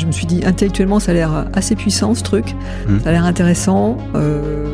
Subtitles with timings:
[0.00, 2.54] je me suis dit intellectuellement, ça a l'air assez puissant ce truc,
[2.88, 2.98] Hmm.
[3.02, 3.96] ça a l'air intéressant.
[4.14, 4.66] euh,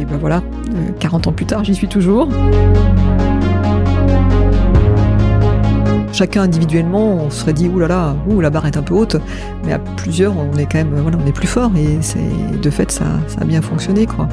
[0.00, 0.36] et ben voilà,
[0.74, 2.28] euh, 40 ans plus tard, j'y suis toujours.
[6.12, 9.16] Chacun individuellement, on se serait dit là, ouh la barre est un peu haute,
[9.66, 12.70] mais à plusieurs, on est quand même, voilà, on est plus fort et c'est de
[12.70, 14.28] fait ça, ça a bien fonctionné quoi.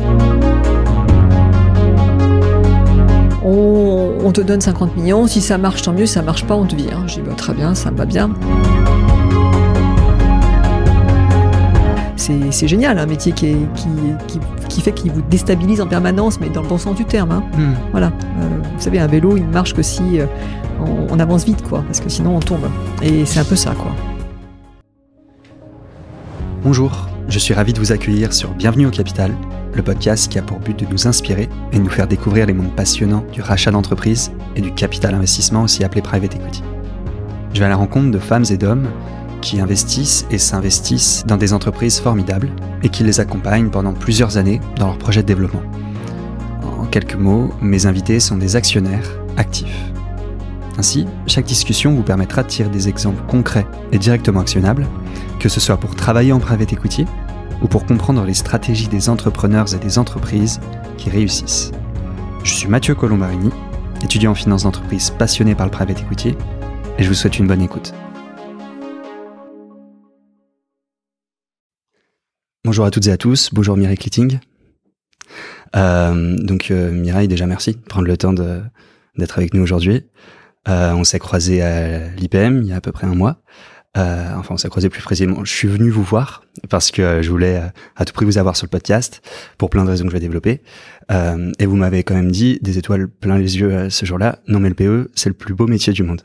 [3.44, 6.56] On, on te donne 50 millions, si ça marche tant mieux, si ça marche pas,
[6.56, 7.02] on te vire.
[7.08, 8.30] Je dis bah, très bien, ça me va bien.
[12.22, 13.88] C'est génial, un métier qui, est- qui,
[14.28, 14.40] qui,
[14.70, 17.32] qui fait qu'il vous déstabilise en permanence, mais dans le bon sens du terme.
[17.32, 17.44] hein.
[17.58, 17.74] Hmm.
[17.92, 18.08] Voilà.
[18.08, 20.26] Euh, vous savez, un vélo, il ne marche que si euh,
[20.80, 22.68] on, on avance vite, quoi, parce que sinon on tombe.
[23.02, 23.92] Et c'est un peu ça, quoi.
[26.64, 29.32] Bonjour, je suis ravi de vous accueillir sur Bienvenue au Capital,
[29.74, 32.54] le podcast qui a pour but de nous inspirer et de nous faire découvrir les
[32.54, 36.62] mondes passionnants du rachat d'entreprise et du capital investissement aussi appelé private equity.
[37.54, 38.88] Je vais à la rencontre de femmes et d'hommes
[39.42, 42.50] qui investissent et s'investissent dans des entreprises formidables
[42.84, 45.64] et qui les accompagnent pendant plusieurs années dans leur projet de développement.
[46.80, 49.92] En quelques mots, mes invités sont des actionnaires actifs.
[50.78, 54.88] Ainsi, chaque discussion vous permettra de tirer des exemples concrets et directement actionnables
[55.42, 57.06] que ce soit pour travailler en private equity
[57.64, 60.60] ou pour comprendre les stratégies des entrepreneurs et des entreprises
[60.98, 61.72] qui réussissent.
[62.44, 63.50] Je suis Mathieu Colombarini,
[64.04, 66.36] étudiant en finance d'entreprise passionné par le private equity,
[66.98, 67.94] et je vous souhaite une bonne écoute.
[72.64, 74.38] Bonjour à toutes et à tous, bonjour Mireille Clitting.
[75.76, 80.06] Euh, donc euh, Mireille, déjà merci de prendre le temps d'être avec nous aujourd'hui.
[80.70, 83.42] Euh, on s'est croisé à l'IPM il y a à peu près un mois.
[83.98, 85.44] Euh, enfin, on s'est croisé plus précisément.
[85.44, 87.60] Je suis venu vous voir parce que je voulais
[87.96, 89.24] à tout prix vous avoir sur le podcast
[89.58, 90.62] pour plein de raisons que je vais développer.
[91.10, 94.38] Et vous m'avez quand même dit des étoiles plein les yeux ce jour-là.
[94.48, 96.22] Non, mais le PE, c'est le plus beau métier du monde.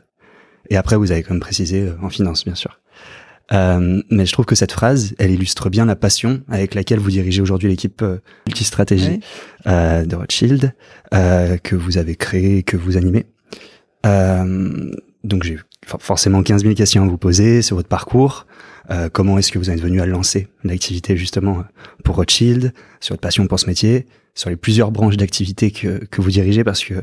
[0.69, 2.79] Et après, vous avez quand même précisé en finance, bien sûr.
[3.53, 7.11] Euh, mais je trouve que cette phrase, elle illustre bien la passion avec laquelle vous
[7.11, 9.21] dirigez aujourd'hui l'équipe euh, multistratégie
[9.67, 10.73] euh, de Rothschild
[11.13, 13.25] euh, que vous avez créé, que vous animez.
[14.05, 14.91] Euh,
[15.23, 18.45] donc j'ai for- forcément 15 000 questions à vous poser sur votre parcours.
[18.89, 21.63] Euh, comment est-ce que vous êtes venu à lancer l'activité justement
[22.03, 26.21] pour Rothschild, sur votre passion pour ce métier, sur les plusieurs branches d'activité que, que
[26.21, 26.93] vous dirigez, parce que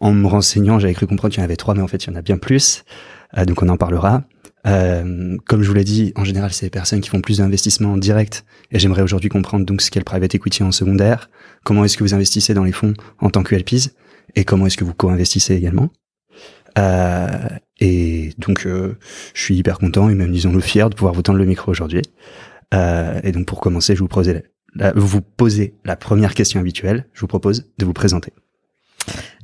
[0.00, 2.10] en me renseignant, j'avais cru comprendre qu'il y en avait trois, mais en fait il
[2.10, 2.84] y en a bien plus.
[3.36, 4.22] Euh, donc on en parlera.
[4.68, 7.94] Euh, comme je vous l'ai dit, en général, c'est les personnes qui font plus d'investissements
[7.94, 8.44] en direct.
[8.70, 11.30] Et j'aimerais aujourd'hui comprendre donc ce qu'est le private equity en secondaire.
[11.64, 13.90] Comment est-ce que vous investissez dans les fonds en tant que LPs
[14.34, 15.90] et comment est-ce que vous co-investissez également.
[16.78, 17.48] Euh,
[17.80, 18.96] et donc, euh,
[19.34, 22.02] je suis hyper content et même, disons-le, fier de pouvoir vous tendre le micro aujourd'hui.
[22.74, 27.06] Euh, et donc, pour commencer, je vous poser la, vous poser la première question habituelle.
[27.14, 28.32] Je vous propose de vous présenter.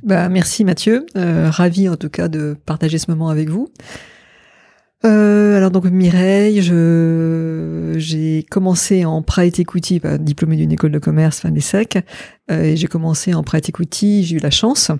[0.03, 3.69] Bah, merci Mathieu, Euh, ravi en tout cas de partager ce moment avec vous.
[5.05, 10.99] Euh, alors donc Mireille, je j'ai commencé en private equity, bah, diplômée d'une école de
[10.99, 12.03] commerce, fin des SEC,
[12.51, 14.23] euh, et j'ai commencé en private equity.
[14.23, 14.91] J'ai eu la chance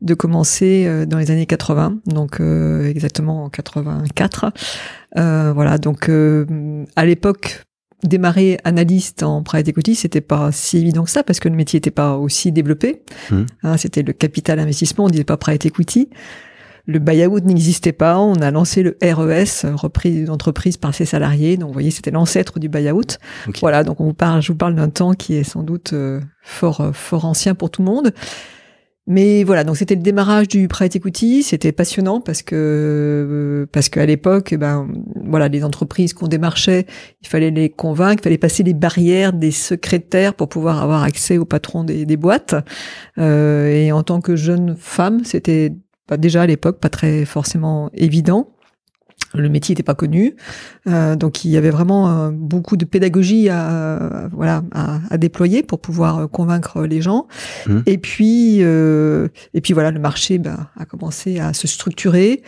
[0.00, 4.52] de commencer euh, dans les années 80, donc euh, exactement en 84.
[5.16, 7.62] Euh, voilà, donc euh, à l'époque
[8.02, 11.78] démarrer analyste en private equity, c'était pas si évident que ça parce que le métier
[11.78, 13.02] n'était pas aussi développé.
[13.30, 13.46] Mhm.
[13.62, 16.10] Hein, c'était le capital investissement, on disait pas private equity.
[16.86, 18.18] Le buyout n'existait pas.
[18.18, 21.56] On a lancé le RES, reprise d'entreprise par ses salariés.
[21.56, 23.18] Donc, vous voyez, c'était l'ancêtre du buyout.
[23.60, 23.84] Voilà.
[23.84, 26.80] Donc, on vous parle, je vous parle d'un temps qui est sans doute euh, fort,
[26.80, 28.12] euh, fort ancien pour tout le monde.
[29.06, 33.90] Mais voilà, donc c'était le démarrage du private equity, c'était passionnant parce que euh, parce
[33.90, 34.88] qu'à l'époque, eh ben
[35.26, 36.86] voilà, les entreprises qu'on démarchait,
[37.20, 41.36] il fallait les convaincre, il fallait passer les barrières des secrétaires pour pouvoir avoir accès
[41.36, 42.54] au patron des, des boîtes.
[43.18, 45.74] Euh, et en tant que jeune femme, c'était
[46.08, 48.50] bah, déjà à l'époque pas très forcément évident.
[49.36, 50.36] Le métier n'était pas connu,
[50.86, 55.18] Euh, donc il y avait vraiment euh, beaucoup de pédagogie à, à- voilà à, à
[55.18, 57.26] déployer pour pouvoir euh, convaincre les gens.
[57.66, 57.82] Mhm.
[57.86, 62.42] Et puis euh, et puis voilà, le marché ben, a commencé à se structurer,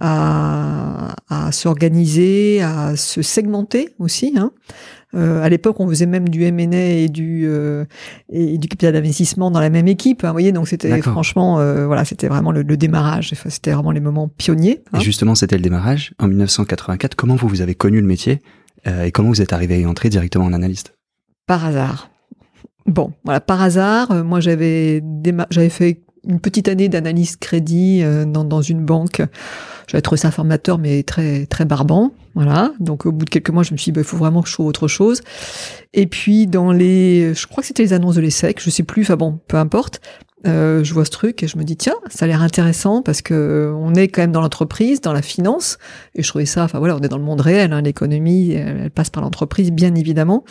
[0.00, 4.34] à, à s'organiser, à se segmenter aussi.
[4.36, 4.50] Hein.
[5.14, 7.84] Euh, à l'époque, on faisait même du M&A et du euh,
[8.30, 10.24] et du capital d'investissement dans la même équipe.
[10.24, 13.30] hein, vous voyez, donc c'était franchement, euh, voilà, c'était vraiment le, le démarrage.
[13.32, 14.82] Enfin, c'était vraiment les moments pionniers.
[14.92, 14.98] hein.
[15.00, 17.14] Et justement, c'était le démarrage en 1984.
[17.14, 18.40] Comment vous, vous avez connu le métier
[18.86, 20.94] euh, et comment vous êtes arrivé à y entrer directement en analyste?
[21.46, 22.08] Par hasard.
[22.86, 25.02] Bon, voilà, par hasard, moi j'avais
[25.68, 29.22] fait une petite année d'analyse crédit dans, dans une banque.
[29.92, 32.12] J'avais trouvé ça formateur, mais très très barbant.
[32.34, 32.72] Voilà.
[32.80, 34.48] Donc au bout de quelques mois, je me suis dit, bah, il faut vraiment que
[34.48, 35.20] je trouve autre chose.
[35.92, 39.02] Et puis dans les, je crois que c'était les annonces de l'ESSEC, je sais plus.
[39.02, 40.00] Enfin bon, peu importe.
[40.46, 43.22] euh, je vois ce truc et je me dis tiens, ça a l'air intéressant parce
[43.22, 45.78] que on est quand même dans l'entreprise, dans la finance,
[46.14, 48.90] et je trouvais ça, enfin voilà, on est dans le monde réel, hein, l'économie, elle,
[48.90, 50.44] passe par l'entreprise, bien évidemment.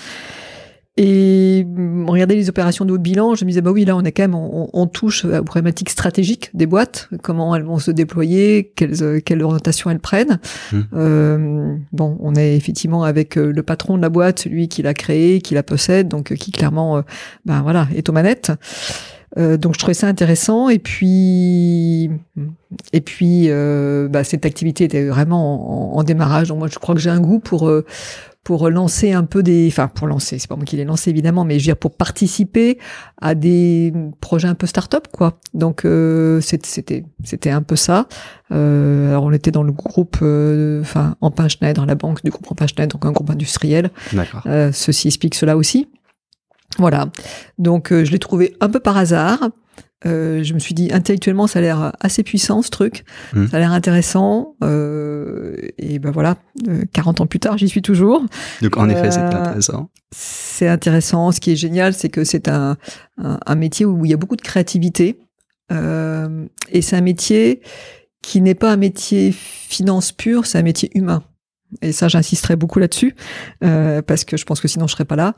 [0.98, 4.02] Et on regardait les opérations de haut bilan, je me disais bah oui là on
[4.02, 8.74] est quand même on, touche aux problématiques stratégiques des boîtes, comment elles vont se déployer,
[8.76, 10.40] quelles quelle orientation elles prennent.
[10.74, 10.80] Mmh.
[10.94, 14.94] Euh, bon, on est effectivement avec euh, le patron de la boîte, celui qui l'a
[14.94, 17.02] créé, qui la possède, donc qui clairement
[17.46, 18.52] ben voilà est aux manettes.
[19.38, 22.12] Euh, donc je trouvais ça intéressant et puis
[22.92, 27.02] et puis euh, bah, cette activité était vraiment en, démarrage donc moi je crois que
[27.02, 27.86] j'ai un goût pour euh,
[28.44, 31.44] pour lancer un peu des enfin pour lancer c'est pas moi qui l'ai lancé évidemment
[31.44, 32.80] mais je veux dire pour participer
[33.22, 35.40] à des projets un peu start-up quoi.
[35.54, 35.86] Donc
[36.42, 38.08] c'était c'était un peu ça.
[38.50, 40.18] Alors on était dans le groupe
[40.82, 43.92] enfin Empin Schneider la banque du groupe Empin donc un groupe industriel.
[44.72, 45.88] Ceci explique cela aussi.
[46.78, 47.08] Voilà.
[47.58, 49.50] Donc euh, je l'ai trouvé un peu par hasard.
[50.08, 53.04] Euh, je me suis dit intellectuellement ça a l'air assez puissant ce truc,
[53.34, 53.48] mmh.
[53.48, 54.56] ça a l'air intéressant.
[54.64, 55.41] Euh,
[55.94, 56.38] et ben voilà,
[56.94, 58.26] 40 ans plus tard j'y suis toujours.
[58.62, 59.90] Donc en effet c'est intéressant.
[60.12, 61.32] C'est intéressant.
[61.32, 62.78] Ce qui est génial c'est que c'est un,
[63.18, 65.20] un, métier où il y a beaucoup de créativité
[65.70, 67.62] et c'est un métier
[68.22, 71.24] qui n'est pas un métier finance pure, c'est un métier humain.
[71.82, 73.16] Et ça, j'insisterai beaucoup là-dessus
[73.64, 75.36] euh, parce que je pense que sinon je serais pas là.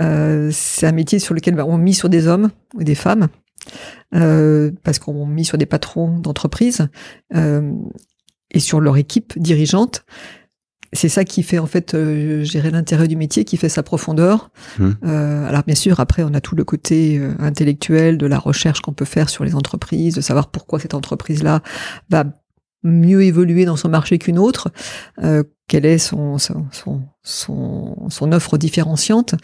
[0.00, 3.28] Euh, c'est un métier sur lequel bah, on mise sur des hommes ou des femmes
[4.14, 6.88] euh, parce qu'on mise sur des patrons d'entreprise
[7.34, 7.72] euh,
[8.54, 10.06] et sur leur équipe dirigeante.
[10.94, 14.50] C'est ça qui fait en fait euh, gérer l'intérêt du métier, qui fait sa profondeur.
[14.78, 14.92] Mmh.
[15.02, 19.04] alors bien sûr, après on a tout le côté intellectuel de la recherche qu'on peut
[19.04, 21.62] faire sur les entreprises, de savoir pourquoi cette entreprise-là
[22.10, 22.24] va
[22.84, 24.70] mieux évoluer dans son marché qu'une autre,
[25.22, 27.02] euh, quelle est son son, son,
[28.08, 29.34] son, offre différenciante.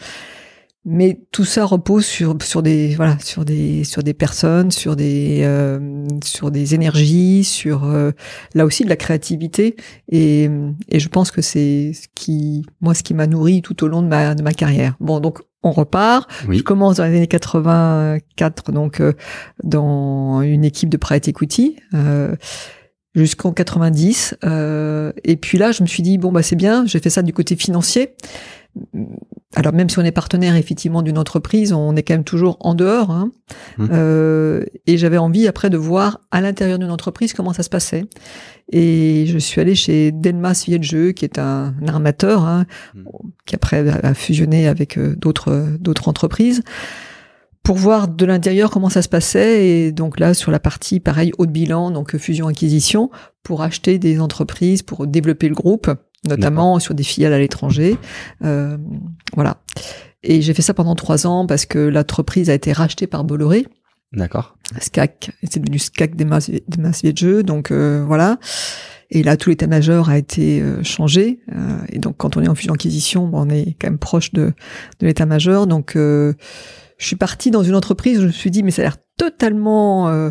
[0.83, 5.41] Mais tout ça repose sur sur des voilà sur des sur des personnes, sur des
[5.43, 8.11] euh, sur des énergies, sur euh,
[8.55, 9.75] là aussi de la créativité
[10.09, 10.49] et,
[10.89, 14.01] et je pense que c'est ce qui moi ce qui m'a nourri tout au long
[14.01, 14.95] de ma de ma carrière.
[14.99, 16.27] Bon donc on repart.
[16.49, 19.13] Je commence dans les années 84 donc euh,
[19.63, 21.77] dans une équipe de private equity.
[21.93, 22.35] Euh,
[23.13, 24.37] jusqu'en 90.
[24.45, 27.21] Euh, et puis là, je me suis dit bon bah c'est bien, j'ai fait ça
[27.21, 28.15] du côté financier.
[29.55, 32.73] Alors même si on est partenaire effectivement d'une entreprise, on est quand même toujours en
[32.73, 33.11] dehors.
[33.11, 33.31] Hein.
[33.77, 33.87] Mmh.
[33.91, 38.05] Euh, et j'avais envie après de voir à l'intérieur d'une entreprise comment ça se passait.
[38.71, 42.65] Et je suis allée chez Denmas Vietjeux, qui est un, armateur, hein,
[42.95, 43.01] mmh.
[43.45, 46.63] qui après a fusionné avec euh, d'autres d'autres entreprises
[47.63, 51.31] pour voir de l'intérieur comment ça se passait et donc là sur la partie pareil
[51.37, 53.11] haut de bilan donc fusion acquisition
[53.43, 55.91] pour acheter des entreprises pour développer le groupe
[56.27, 57.97] notamment sur des filiales à l'étranger.
[58.43, 58.77] Euh,
[59.35, 59.57] voilà.
[60.23, 63.65] Et j'ai fait ça pendant trois ans parce que l'entreprise a été rachetée par Bolloré.
[64.13, 64.57] D'accord.
[64.79, 67.43] SCAC c'est devenu SCAC des masses de jeux.
[67.43, 68.37] Donc euh, voilà.
[69.13, 71.41] Et là, tout l'état-major a été euh, changé.
[71.51, 74.53] Euh, et donc, quand on est en fusion acquisition, on est quand même proche de,
[75.01, 75.67] de l'état-major.
[75.67, 76.33] Donc, euh,
[76.97, 78.97] je suis partie dans une entreprise où je me suis dit mais ça a l'air
[79.17, 80.29] totalement euh,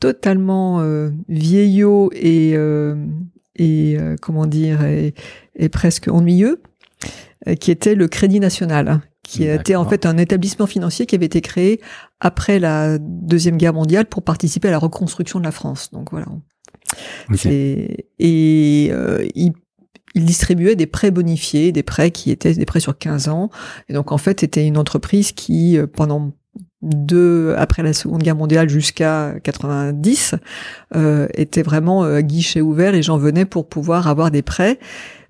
[0.00, 2.96] totalement euh, vieillot et euh,
[3.58, 5.14] et comment dire et,
[5.70, 6.62] presque ennuyeux
[7.60, 11.26] qui était le Crédit National hein, qui était en fait un établissement financier qui avait
[11.26, 11.80] été créé
[12.20, 15.90] après la deuxième guerre mondiale pour participer à la reconstruction de la France.
[15.92, 16.26] Donc voilà.
[17.44, 18.92] Et, et
[19.34, 19.52] il
[20.14, 23.50] il distribuait des prêts bonifiés, des prêts qui étaient des prêts sur 15 ans.
[23.88, 26.32] Et donc en fait, c'était une entreprise qui, euh, pendant
[26.82, 30.34] deux, après la Seconde Guerre mondiale jusqu'à 90,
[30.94, 32.92] euh, était vraiment euh, guichet ouvert.
[32.92, 34.78] Les gens venaient pour pouvoir avoir des prêts,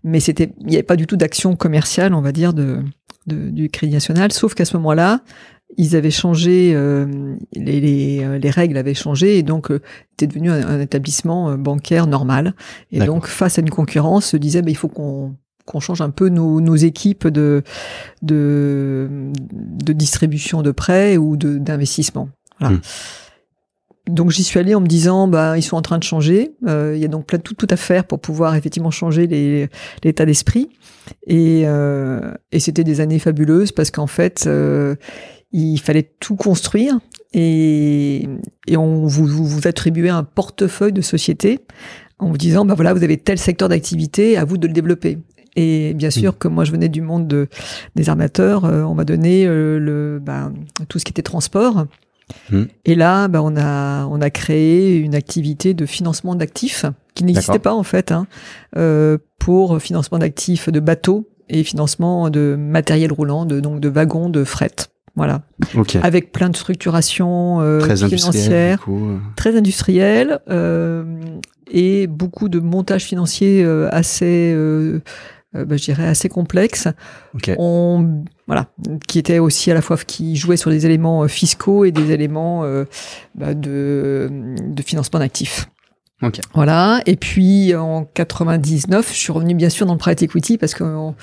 [0.05, 2.83] mais c'était, il n'y avait pas du tout d'action commerciale, on va dire, de,
[3.27, 4.33] du Crédit National.
[4.33, 5.23] Sauf qu'à ce moment-là,
[5.77, 9.81] ils avaient changé, euh, les, les, euh, les, règles avaient changé et donc euh,
[10.15, 12.55] était devenu un, établissement bancaire normal.
[12.91, 15.35] Et donc face à une concurrence, se disait bah, il faut qu'on
[15.69, 17.63] qu'on change un peu nos, nos équipes de,
[18.23, 19.09] de,
[19.43, 22.29] de distribution de prêts ou d'investissement.
[22.59, 22.77] Voilà.
[22.77, 22.81] Hmm.
[24.09, 26.53] Donc j'y suis allée en me disant bah ils sont en train de changer.
[26.67, 29.27] Euh, il y a donc plein de tout, tout à faire pour pouvoir effectivement changer
[30.03, 30.71] l'état d'esprit.
[31.27, 34.95] Et, euh, et c'était des années fabuleuses parce qu'en fait euh,
[35.53, 36.99] il fallait tout construire
[37.33, 38.29] et,
[38.67, 41.61] et on vous, vous, attribuait un portefeuille de société
[42.19, 45.19] en vous disant, bah voilà, vous avez tel secteur d'activité, à vous de le développer.
[45.59, 47.49] Et bien sûr que moi je venais du monde de,
[47.97, 50.53] des armateurs, euh, on m'a donné euh, le, bah,
[50.89, 51.87] tout ce qui était transport.
[52.51, 52.65] Mmh.
[52.85, 56.85] Et là, bah, on a on a créé une activité de financement d'actifs
[57.15, 58.27] qui n'existait pas en fait hein,
[58.77, 64.29] euh, pour financement d'actifs de bateaux et financement de matériel roulant, de donc de wagons
[64.29, 64.75] de fret.
[65.17, 65.43] Voilà.
[65.75, 65.97] Ok.
[66.01, 68.87] Avec plein de structurations euh, Très financières,
[69.35, 71.03] très industrielles euh,
[71.69, 74.55] et beaucoup de montages financiers assez,
[75.65, 76.89] bah, je dirais, assez complexes.
[77.35, 77.51] Ok.
[77.59, 78.67] On, voilà,
[79.07, 82.13] qui étaient aussi à la fois qui jouaient sur des éléments euh, fiscaux et des
[82.13, 82.85] éléments euh,
[83.35, 84.31] bah, de,
[84.63, 85.69] de financement d'actifs.
[86.23, 86.41] Ok.
[86.55, 87.01] Voilà.
[87.07, 91.15] Et puis en 99, je suis revenu bien sûr dans le private equity parce qu'on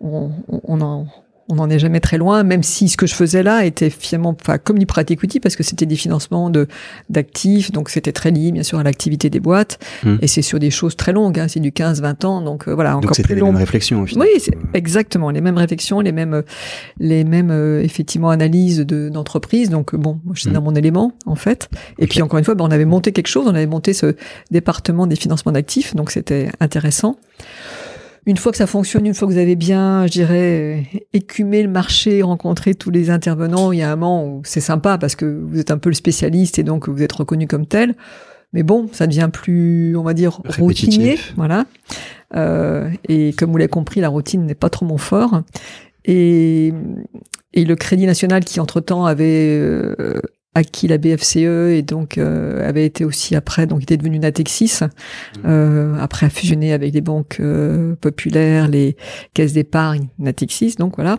[0.00, 1.06] on, on en
[1.50, 4.34] on n'en est jamais très loin, même si ce que je faisais là était finalement,
[4.40, 6.66] enfin, comme du private equity, parce que c'était des financements de
[7.08, 10.16] d'actifs, donc c'était très lié, bien sûr, à l'activité des boîtes, Hmm.
[10.22, 12.92] et c'est sur des choses très longues, hein, c'est du 15-20 ans, donc euh, voilà,
[12.92, 13.48] Donc encore c'était plus les long.
[13.48, 14.26] mêmes réflexions au final.
[14.32, 16.42] Oui, c'est exactement les mêmes réflexions, les mêmes,
[16.98, 19.68] les mêmes euh, effectivement analyses de d'entreprise.
[19.70, 20.54] Donc bon, moi j'étais Mm.
[20.54, 21.68] dans mon élément en fait.
[21.98, 24.14] Et puis encore une fois, ben, on avait monté quelque chose, on avait monté ce
[24.50, 27.16] département des financements d'actifs, donc c'était intéressant.
[28.26, 31.62] Une fois que ça fonctionne, une fois que vous avez bien, je dirais, euh, écumé
[31.62, 35.16] le marché, rencontré tous les intervenants, il y a un moment où c'est sympa parce
[35.16, 37.94] que vous êtes un peu le spécialiste et donc vous êtes reconnu comme tel.
[38.52, 40.60] Mais bon, ça devient plus, on va dire, Répétitif.
[40.60, 41.66] routinier, voilà.
[42.34, 45.42] Euh, et comme vous l'avez compris, la routine n'est pas trop mon fort.
[46.04, 46.72] Et,
[47.52, 50.20] et le Crédit National qui entre-temps avait euh,
[50.54, 54.80] acquis la BFCE et donc euh, avait été aussi après, donc était devenu Natexis,
[55.44, 58.96] euh, après a fusionné avec les banques euh, populaires, les
[59.32, 61.18] caisses d'épargne, Natexis, donc voilà.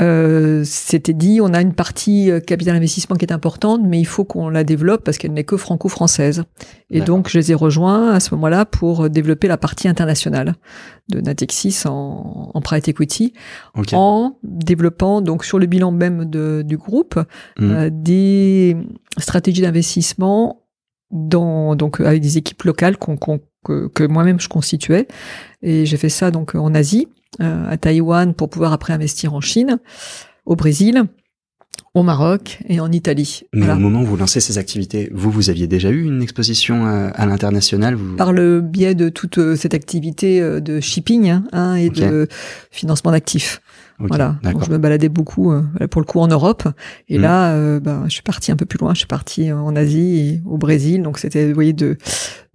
[0.00, 4.04] Euh, C'était dit, on a une partie euh, capital investissement qui est importante, mais il
[4.06, 6.44] faut qu'on la développe parce qu'elle n'est que franco-française.
[6.90, 10.54] Et donc, je les ai rejoints à ce moment-là pour développer la partie internationale
[11.10, 13.34] de Natexis en, en private equity,
[13.76, 13.88] Ok.
[13.92, 17.16] en développant donc sur le bilan même de- du groupe
[17.58, 17.70] Mhm.
[17.70, 18.76] euh, des
[19.18, 20.62] stratégies d'investissement
[21.10, 25.08] dans donc avec des équipes locales qu'on- qu'on- que, que moi-même je constituais.
[25.62, 27.08] Et j'ai fait ça donc en Asie
[27.40, 29.78] euh, à Taïwan pour pouvoir après investir en Chine
[30.46, 31.04] au Brésil
[31.94, 33.76] au Maroc et en Italie Mais Voilà.
[33.76, 37.06] au moment où vous lancez ces activités, vous, vous aviez déjà eu une exposition à,
[37.08, 38.16] à l'international vous...
[38.16, 42.26] par le biais de toute euh, cette activité euh, de shipping hein, hein, et de
[42.72, 43.60] financement d'actifs
[44.00, 46.64] Voilà, donc je me baladais beaucoup euh, pour le coup en Europe.
[47.08, 47.22] Et Mm.
[47.22, 48.92] là, euh, ben, je suis partie un peu plus loin.
[48.92, 51.00] Je suis partie en Asie et au Brésil.
[51.02, 51.96] Donc c'était, vous voyez, deux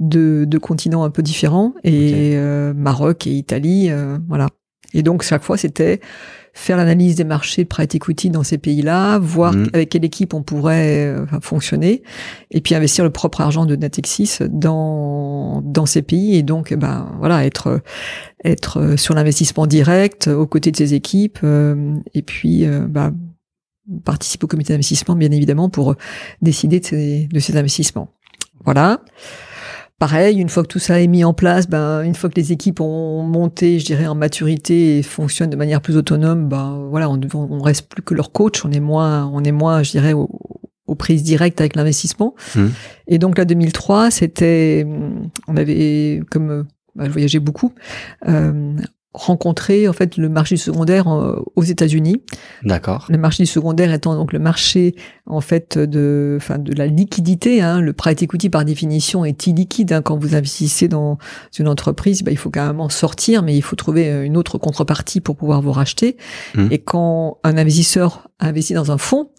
[0.02, 1.74] de, de continents un peu différents.
[1.86, 4.48] Et euh, Maroc et Italie, euh, voilà.
[4.94, 6.02] Et donc chaque fois, c'était
[6.54, 9.68] faire l'analyse des marchés de private equity dans ces pays-là, voir Mm.
[9.74, 12.04] avec quelle équipe on pourrait euh, fonctionner,
[12.52, 16.36] et puis investir le propre argent de Natexis dans dans ces pays.
[16.36, 17.82] Et donc, ben voilà, être
[18.44, 22.88] être euh, sur l'investissement direct euh, aux côtés de ses équipes euh, et puis euh,
[22.88, 23.12] bah,
[24.06, 25.96] participer au comité d'investissement bien évidemment pour
[26.42, 28.10] décider de ces, de ces investissements.
[28.64, 29.02] Voilà.
[30.00, 32.52] Pareil, une fois que tout ça est mis en place, ben une fois que les
[32.54, 37.10] équipes ont monté, je dirais en maturité et fonctionnent de manière plus autonome, ben voilà,
[37.10, 40.14] on, on reste plus que leur coach, on est moins, on est moins, je dirais,
[40.14, 40.30] au-
[40.88, 42.34] aux prises directes avec l'investissement.
[42.56, 42.72] Mhm.
[43.08, 44.88] Et donc là, 2003, c'était,
[45.48, 46.66] on avait, comme
[46.96, 47.74] bah, je voyageais beaucoup,
[48.28, 48.74] euh,
[49.14, 51.08] rencontré en fait le marché du secondaire
[51.56, 52.22] aux États-Unis.
[52.64, 53.08] D'accord.
[53.10, 57.62] Le marché du secondaire étant donc le marché en fait de, enfin de la liquidité.
[57.62, 57.82] Hein.
[57.82, 59.94] Le private equity par définition est illiquide.
[59.94, 60.02] Hein.
[60.02, 61.18] Quand vous investissez dans
[61.58, 65.22] une entreprise, bah, il faut carrément sortir, mais il faut trouver euh, une autre contrepartie
[65.22, 66.18] pour pouvoir vous racheter.
[66.56, 66.68] Mhm.
[66.72, 69.30] Et quand un investisseur investit dans un fonds,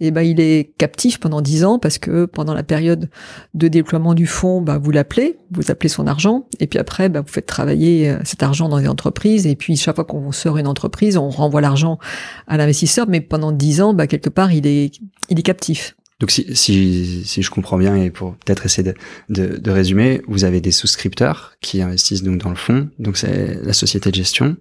[0.00, 3.10] eh ben, il est captif pendant 10 ans parce que pendant la période
[3.54, 7.20] de déploiement du fonds, bah, vous l'appelez, vous appelez son argent, et puis après, bah,
[7.20, 10.58] vous faites travailler euh, cet argent dans des entreprises, et puis chaque fois qu'on sort
[10.58, 11.98] une entreprise, on renvoie l'argent
[12.46, 14.92] à l'investisseur, mais pendant 10 ans, bah, quelque part, il est,
[15.28, 15.94] il est captif.
[16.20, 18.94] Donc si, si, si je comprends bien et pour peut-être essayer de,
[19.30, 23.58] de, de résumer, vous avez des souscripteurs qui investissent donc dans le fonds, donc c'est
[23.62, 24.56] la société de gestion,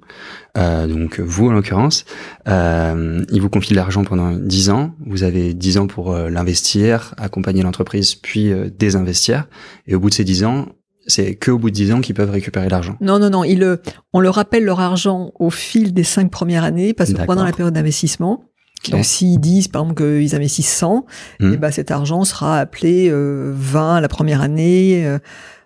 [0.57, 2.05] euh, donc vous en l'occurrence,
[2.47, 6.29] euh, ils vous confient de l'argent pendant 10 ans, vous avez 10 ans pour euh,
[6.29, 9.47] l'investir, accompagner l'entreprise, puis euh, désinvestir,
[9.85, 10.69] et au bout de ces 10 ans,
[11.07, 12.95] c'est que au bout de 10 ans qu'ils peuvent récupérer l'argent.
[13.01, 13.77] Non, non, non, il, euh,
[14.13, 17.51] on leur rappelle leur argent au fil des cinq premières années, parce que pendant la
[17.51, 18.45] période d'investissement.
[18.91, 21.05] Donc s'ils disent par exemple qu'ils investissent 100,
[21.39, 21.53] Hmm.
[21.53, 25.19] et ben cet argent sera appelé euh, 20 la première année, euh,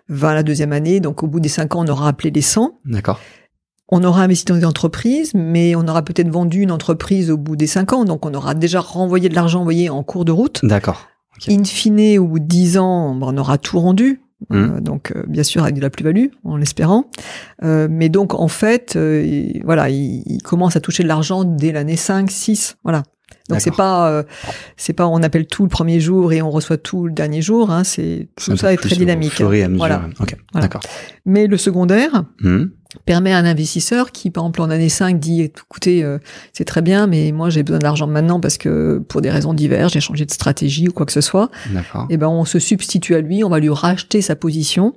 [0.08, 2.78] 20 la deuxième année, donc au bout des 5 ans, on aura appelé les 100.
[2.84, 3.20] D'accord.
[3.90, 7.54] On aura investi dans des entreprises, mais on aura peut-être vendu une entreprise au bout
[7.56, 10.60] des 5 ans, donc on aura déjà renvoyé de l'argent envoyé en cours de route.
[10.64, 11.06] D'accord.
[11.36, 11.48] Ok.
[11.52, 14.20] In fine, au bout de 10 ans, ben, on aura tout rendu.
[14.50, 14.56] Hmm.
[14.76, 17.04] Euh, donc, euh, bien sûr, avec de la plus-value, en l'espérant.
[17.62, 21.44] Euh, mais donc, en fait, euh, il- voilà, il, il commence à toucher de l'argent
[21.44, 22.76] dès l'année 5, 6.
[22.84, 23.02] Voilà.
[23.48, 24.22] Donc c'est pas, euh,
[24.76, 27.70] c'est pas on appelle tout le premier jour et on reçoit tout le dernier jour.
[27.70, 29.32] Hein, c'est tout ça est très dynamique.
[29.62, 29.78] à mesure.
[29.78, 30.08] Voilà.
[30.54, 30.80] D'accord.
[31.26, 32.70] Mais le secondaire Mhm.
[33.06, 36.18] permet à un investisseur qui, par exemple, en année 5, dit écoutez, euh,
[36.52, 39.92] c'est très bien, mais moi j'ai besoin d'argent maintenant parce que pour des raisons diverses,
[39.92, 41.50] j'ai changé de stratégie ou quoi que ce soit.
[41.70, 42.06] D'accord.
[42.10, 44.94] Et ben on se substitue à lui, on va lui racheter sa position.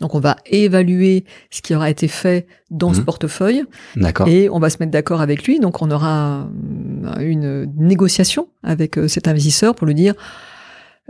[0.00, 3.04] Donc on va évaluer ce qui aura été fait dans ce Mhm.
[3.06, 3.64] portefeuille
[3.96, 4.28] D'accord.
[4.28, 5.58] et on va se mettre d'accord avec lui.
[5.58, 6.48] Donc on aura
[7.06, 10.14] euh, une négociation avec euh, cet investisseur pour lui dire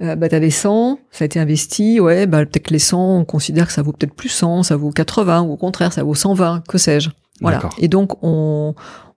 [0.02, 3.24] euh, bah t'avais 100, ça a été investi, ouais, bah peut-être que les 100, on
[3.24, 6.14] considère que ça vaut peut-être plus 100, ça vaut 80 ou au contraire ça vaut
[6.14, 7.08] 120, que sais-je.
[7.40, 7.60] Voilà.
[7.78, 8.74] Et donc on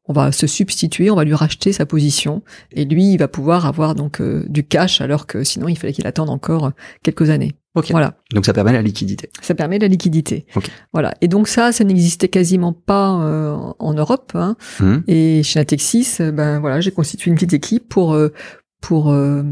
[0.10, 2.42] on va se substituer, on va lui racheter sa position
[2.74, 5.94] et lui il va pouvoir avoir donc euh, du cash alors que sinon il fallait
[5.94, 6.72] qu'il attende encore
[7.04, 7.54] quelques années.
[7.76, 7.92] Ok.
[7.92, 8.16] Voilà.
[8.34, 9.30] Donc ça permet la liquidité.
[9.42, 10.48] Ça permet la liquidité.
[10.56, 10.70] Ok.
[10.92, 11.14] Voilà.
[11.22, 14.32] Et donc ça, ça n'existait quasiment pas euh, en Europe.
[14.34, 14.58] Hein.
[14.80, 15.04] Mhm.
[15.08, 18.34] Et chez Natexis, euh, ben voilà, j'ai constitué une petite équipe pour euh,
[18.82, 19.44] pour euh,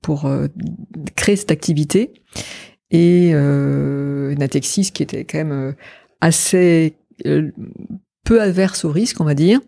[0.00, 0.48] pour euh,
[1.14, 2.14] créer cette activité.
[2.90, 5.72] Et euh, Natexis, qui était quand même euh,
[6.22, 7.50] assez euh,
[8.26, 9.60] peu averse au risque, on va dire,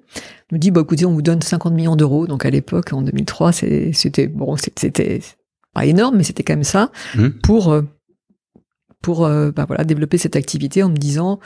[0.53, 2.27] me dit bah écoutez, on vous donne 50 millions d'euros.
[2.27, 5.21] Donc à l'époque, en 2003, c'est- c'était bon, c'était
[5.75, 7.33] pas énorme, mais c'était quand même ça Mhm.
[7.43, 7.83] pour euh,
[9.03, 11.39] pour euh, bah voilà développer cette activité en me disant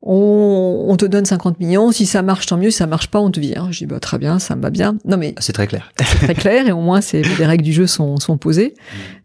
[0.00, 3.18] on, on te donne 50 millions, si ça marche tant mieux, si ça marche pas
[3.20, 3.66] on te vire.
[3.72, 4.96] Je dis bah très bien, ça me va bien.
[5.04, 5.90] Non mais C'est très clair.
[6.00, 8.74] c'est très clair et au moins c'est les règles du jeu sont, sont posées.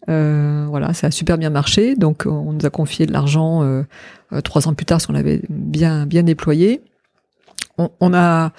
[0.09, 1.95] Euh, voilà, ça a super bien marché.
[1.95, 3.83] Donc on nous a confié de l'argent euh,
[4.33, 6.81] euh, trois ans plus tard, parce qu'on l'avait bien bien déployé.
[7.77, 8.51] On, on a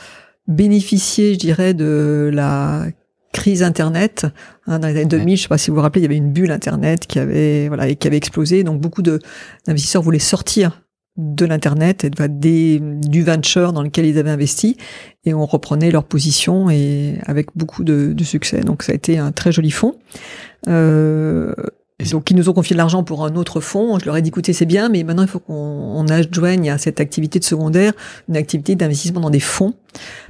[0.49, 2.87] bénéficié, je dirais, de la
[3.33, 4.26] crise Internet
[4.66, 5.37] hein, dans les années 2000.
[5.37, 7.68] Je sais pas si vous vous rappelez, il y avait une bulle Internet qui avait
[7.68, 8.62] voilà et qui avait explosé.
[8.64, 10.83] Donc beaucoup d'investisseurs voulaient sortir
[11.16, 14.76] de l'internet et de- des, du venture dans lequel ils avaient investi
[15.25, 18.61] et on reprenait leur position et avec beaucoup de, de succès.
[18.62, 19.97] Donc ça a été un très joli fonds.
[20.68, 21.52] Euh,
[22.00, 24.00] Et donc ils nous ont confié de l'argent pour un autre fonds.
[24.00, 26.76] Je leur ai dit écoutez c'est bien, mais maintenant il faut qu'on on adjoigne à
[26.76, 27.92] cette activité de secondaire
[28.28, 29.74] une activité d'investissement dans des fonds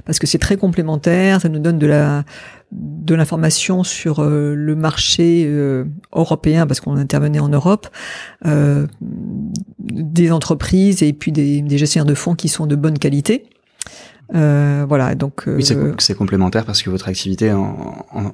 [0.05, 1.41] parce que c'est très complémentaire.
[1.41, 2.23] Ça nous donne de la
[2.71, 7.87] de l'information sur euh, le marché euh, européen parce qu'on intervenait en Europe,
[8.45, 8.85] euh,
[9.79, 13.45] des entreprises et puis des, des gestionnaires de fonds qui sont de bonne qualité.
[14.33, 18.31] Euh, voilà, donc euh, Oui, c'est c'est complémentaire parce que votre activité, en, en-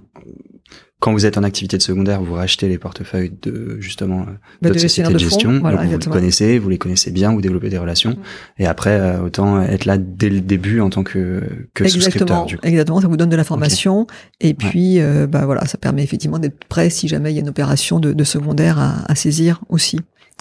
[1.02, 4.26] quand vous êtes en activité de secondaire, vous rachetez les portefeuilles de justement euh,
[4.62, 5.24] bah, d'autres sociétés de fonds.
[5.30, 5.60] gestion.
[5.60, 8.18] Voilà, Donc, vous les connaissez, vous les connaissez bien, vous développez des relations.
[8.60, 11.42] Et après, euh, autant être là dès le début en tant que,
[11.74, 12.22] que souscripteur.
[12.22, 12.68] Exactement, Du coup.
[12.68, 14.06] exactement, ça vous donne de l'information
[14.42, 17.42] et puis euh, bah voilà, ça permet effectivement d'être prêt si jamais il y a
[17.42, 20.00] une opération de, de secondaire à, à saisir aussi.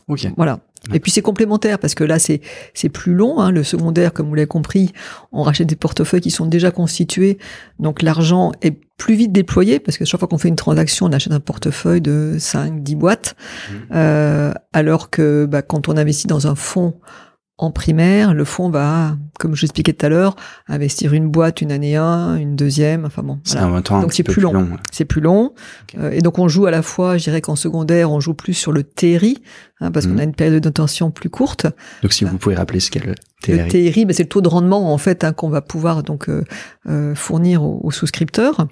[0.08, 0.26] Ok.
[0.36, 0.60] Voilà.
[0.94, 2.40] Et puis c'est complémentaire parce que là c'est
[2.74, 3.38] c'est plus long.
[3.40, 4.92] Hein, le secondaire, comme vous l'avez compris,
[5.30, 7.38] on rachète des portefeuilles qui sont déjà constitués,
[7.78, 11.12] donc l'argent est plus vite déployé parce que chaque fois qu'on fait une transaction, on
[11.12, 13.36] achète un portefeuille de 5, 10 boîtes,
[13.70, 13.76] Mhm.
[13.94, 16.94] euh, alors que bah, quand on investit dans un fonds
[17.62, 20.34] en primaire, le fonds va, comme je l'expliquais tout à l'heure,
[20.66, 23.38] investir une boîte une année 1, une deuxième, enfin bon.
[23.44, 23.76] C'est voilà.
[23.76, 24.52] un temps Donc c'est plus long.
[24.54, 24.64] ouais.
[24.90, 25.52] C'est plus long.
[25.98, 28.54] Euh, et donc on joue à la fois, je dirais qu'en secondaire, on joue plus
[28.54, 29.42] sur le TRI,
[29.80, 30.12] hein, parce Mhm.
[30.14, 31.66] qu'on a une période d'intention plus courte.
[32.02, 33.14] Donc si vous pouvez rappeler ce qu'est le
[33.46, 33.90] Le TRI.
[33.92, 36.44] TRI, ben, c'est le taux de rendement en fait hein, qu'on va pouvoir donc euh,
[36.88, 38.66] euh, fournir aux, aux souscripteurs.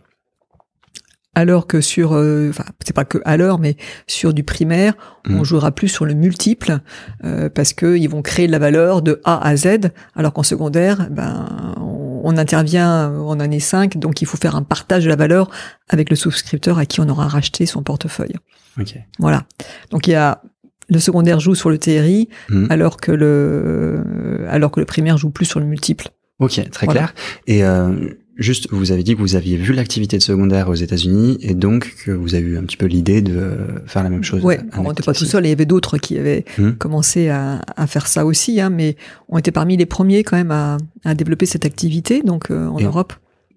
[1.38, 3.77] Alors que sur, euh, enfin c'est pas que à l'heure, mais
[4.09, 4.94] sur du primaire,
[5.29, 5.44] on Mhm.
[5.44, 6.81] jouera plus sur le multiple
[7.24, 10.42] euh, parce que ils vont créer de la valeur de A à Z, alors qu'en
[10.42, 15.09] secondaire, ben on, on intervient en année 5, donc il faut faire un partage de
[15.09, 15.48] la valeur
[15.88, 18.35] avec le souscripteur à qui on aura racheté son portefeuille.
[18.81, 18.96] Ok.
[19.20, 19.44] Voilà.
[19.90, 20.42] Donc il y a
[20.88, 22.66] le secondaire joue sur le TRI, Mhm.
[22.70, 26.09] alors que le alors que le primaire joue plus sur le multiple.
[26.40, 27.01] Ok, très Voilà.
[27.01, 27.14] clair.
[27.46, 27.92] Et euh,
[28.38, 31.94] juste, vous avez dit que vous aviez vu l'activité de secondaire aux États-Unis et donc
[32.05, 34.42] que vous avez eu un petit peu l'idée de euh, faire la même chose.
[34.44, 36.77] Ouais, à on n'était pas tout seul, il y avait d'autres qui avaient Mhm.
[36.77, 38.96] commencé à, à faire ça aussi, hein, mais
[39.29, 42.79] on était parmi les premiers quand même à, à développer cette activité, donc euh, en
[42.79, 43.12] Et- Europe.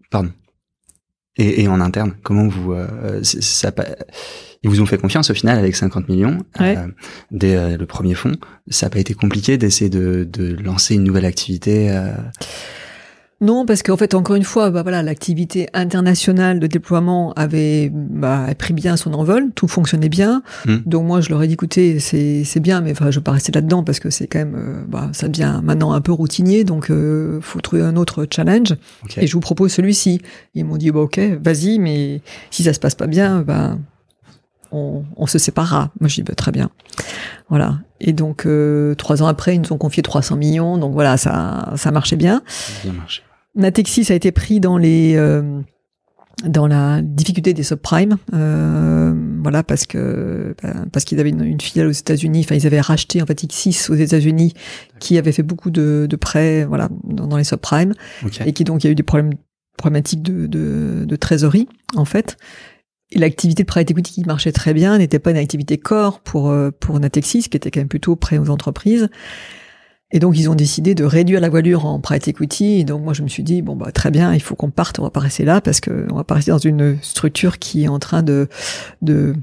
[0.09, 0.31] Pardon.
[1.37, 3.71] Et, et en interne, comment vous euh, ça,
[4.63, 6.75] ils vous ont fait confiance au final avec 50 millions Ouais.
[6.77, 6.87] euh,
[7.31, 8.35] dès euh, le premier fonds.
[8.69, 11.89] Ça n'a pas été compliqué d'essayer de, de lancer une nouvelle activité.
[13.41, 18.45] Non, parce qu'en fait, encore une fois, bah voilà, l'activité internationale de déploiement avait bah,
[18.57, 20.43] pris bien son envol, tout fonctionnait bien.
[20.67, 20.77] Hmm.
[20.85, 23.51] Donc moi, je leur ai dit, écoutez, c'est bien, mais enfin, je vais pas rester
[23.51, 26.91] là-dedans parce que c'est quand même, euh, bah, ça devient maintenant un peu routinier, donc
[26.91, 28.75] euh, faut trouver un autre challenge.
[29.17, 30.21] Et je vous propose celui-ci.
[30.53, 33.79] Ils m'ont dit, bah ok, vas-y, mais si ça se passe pas bien, ben
[34.71, 35.89] on, on se séparera.
[35.99, 36.69] Moi, je dis, bah, très bien.
[37.49, 37.79] Voilà.
[37.99, 40.77] Et donc, euh, trois ans après, ils nous ont confié 300 millions.
[40.77, 42.43] Donc voilà, ça, ça marchait bien.
[42.47, 43.23] Ça a bien marché.
[43.55, 45.61] Natexis a été pris dans les euh,
[46.45, 51.87] dans la difficulté des subprimes, euh, voilà parce que ben, parce qu'ils avaient une, filiale
[51.87, 54.53] aux États-Unis, enfin ils avaient racheté en fait X6 aux États-Unis,
[54.99, 57.93] qui avait fait beaucoup de, de prêts, voilà, dans, les subprimes,
[58.45, 59.33] et qui donc il y a eu des problèmes
[59.77, 62.37] problématiques de, de, de trésorerie en fait.
[63.11, 66.49] Et l'activité de private equity qui marchait très bien n'était pas une activité core pour
[66.49, 69.09] euh, pour Natexis, qui était quand même plutôt prêt aux entreprises.
[70.11, 72.79] Et donc, ils ont décidé de réduire la voilure en private equity.
[72.79, 74.99] Et donc, moi, je me suis dit, bon, bah, très bien, il faut qu'on parte,
[74.99, 77.83] on va pas rester là parce que on va pas rester dans une structure qui
[77.83, 78.49] est en train de,
[79.01, 79.35] de,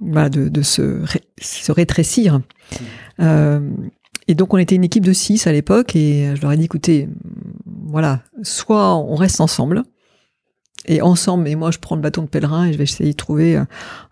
[0.00, 1.02] bah, de, de se,
[1.40, 2.38] se rétrécir.
[2.38, 2.42] Mmh.
[3.20, 3.70] Euh,
[4.28, 6.64] et donc, on était une équipe de six à l'époque et je leur ai dit,
[6.64, 7.08] écoutez,
[7.86, 9.82] voilà, soit on reste ensemble,
[10.86, 13.16] et ensemble, et moi je prends le bâton de pèlerin et je vais essayer de
[13.16, 13.60] trouver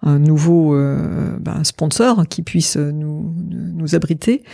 [0.03, 4.45] un, nouveau euh, ben, sponsor qui puisse nous, nous abriter.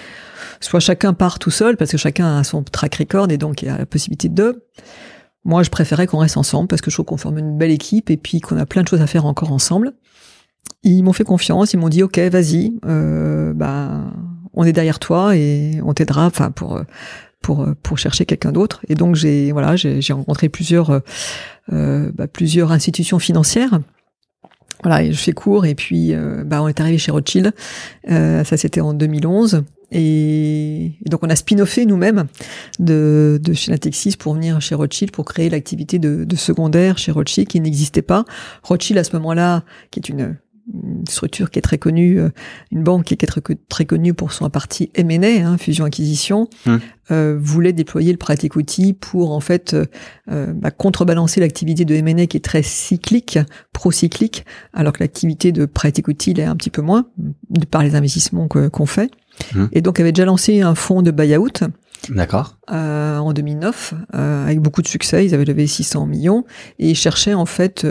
[0.60, 3.66] Soit chacun part tout seul parce que chacun a son track record et donc il
[3.66, 4.64] y a la possibilité de deux.
[5.44, 8.08] Moi, je préférais qu'on reste ensemble parce que je trouve qu'on forme une belle équipe
[8.10, 9.92] et puis qu'on a plein de choses à faire encore ensemble.
[10.82, 14.04] Ils m'ont fait confiance, ils m'ont dit ok, vas-y, euh, bah,
[14.54, 16.80] on est derrière toi et on t'aidera, enfin pour
[17.44, 18.80] pour pour chercher quelqu'un d'autre.
[18.88, 21.02] Et donc j'ai voilà, j'ai rencontré plusieurs
[21.72, 23.80] euh, bah, plusieurs institutions financières.
[24.82, 27.52] Voilà, je fais court et puis euh, bah, on est arrivé chez Rothschild.
[28.10, 29.62] Euh, ça c'était en 2011.
[29.92, 32.24] Et, donc on a spin-offé nous-mêmes
[32.80, 37.12] de, de chez Natexis pour venir chez Rothschild pour créer l'activité de, de secondaire chez
[37.12, 38.24] Rothschild qui n'existait pas.
[38.62, 40.36] Rothschild à ce moment-là, qui est une
[40.72, 42.30] une structure qui est très connue, euh,
[42.70, 46.80] une banque qui est très, très connue pour son parti M&A, hein, fusion-acquisition, hum.
[47.10, 49.74] euh, voulait déployer le private equity pour en fait
[50.30, 53.38] euh, bah, contrebalancer l'activité de M&A qui est très cyclique,
[53.72, 57.06] pro-cyclique, alors que l'activité de private equity est un petit peu moins,
[57.50, 59.10] de par les investissements qu'on fait.
[59.54, 59.68] Hum.
[59.72, 61.64] Et donc avait déjà lancé un fonds de buyout.
[62.10, 62.58] D'accord.
[62.68, 66.44] en 2009, avec beaucoup de succès, ils avaient levé 600 millions
[66.78, 67.86] et ils cherchaient en fait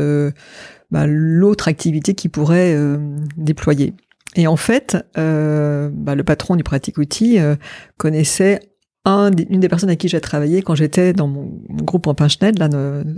[0.94, 2.98] bah, l'autre activité qui pourrait euh,
[3.36, 3.96] déployer.
[4.36, 7.56] Et en fait, euh, bah, le patron du Pratique Outil euh,
[7.98, 8.60] connaissait
[9.04, 12.60] un une des personnes avec qui j'ai travaillé quand j'étais dans mon, groupe en Pinchened,
[12.60, 12.70] là,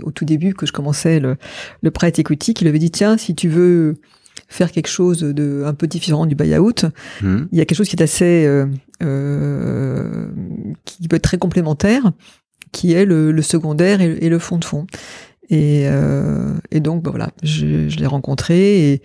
[0.02, 1.36] au tout début, que je commençais le,
[1.82, 3.94] le Pratique Outil, qui lui avait dit, tiens, si tu veux
[4.48, 6.86] faire quelque chose de un peu différent du buyout,
[7.20, 7.36] mmh.
[7.52, 8.46] il y a quelque chose qui est assez,
[9.02, 10.28] euh,
[10.86, 12.10] qui peut être très complémentaire,
[12.72, 14.86] qui est le, le secondaire et, et, le fond de fond.
[15.48, 19.02] Et, euh, et donc, bah, voilà, je, je l'ai rencontré et,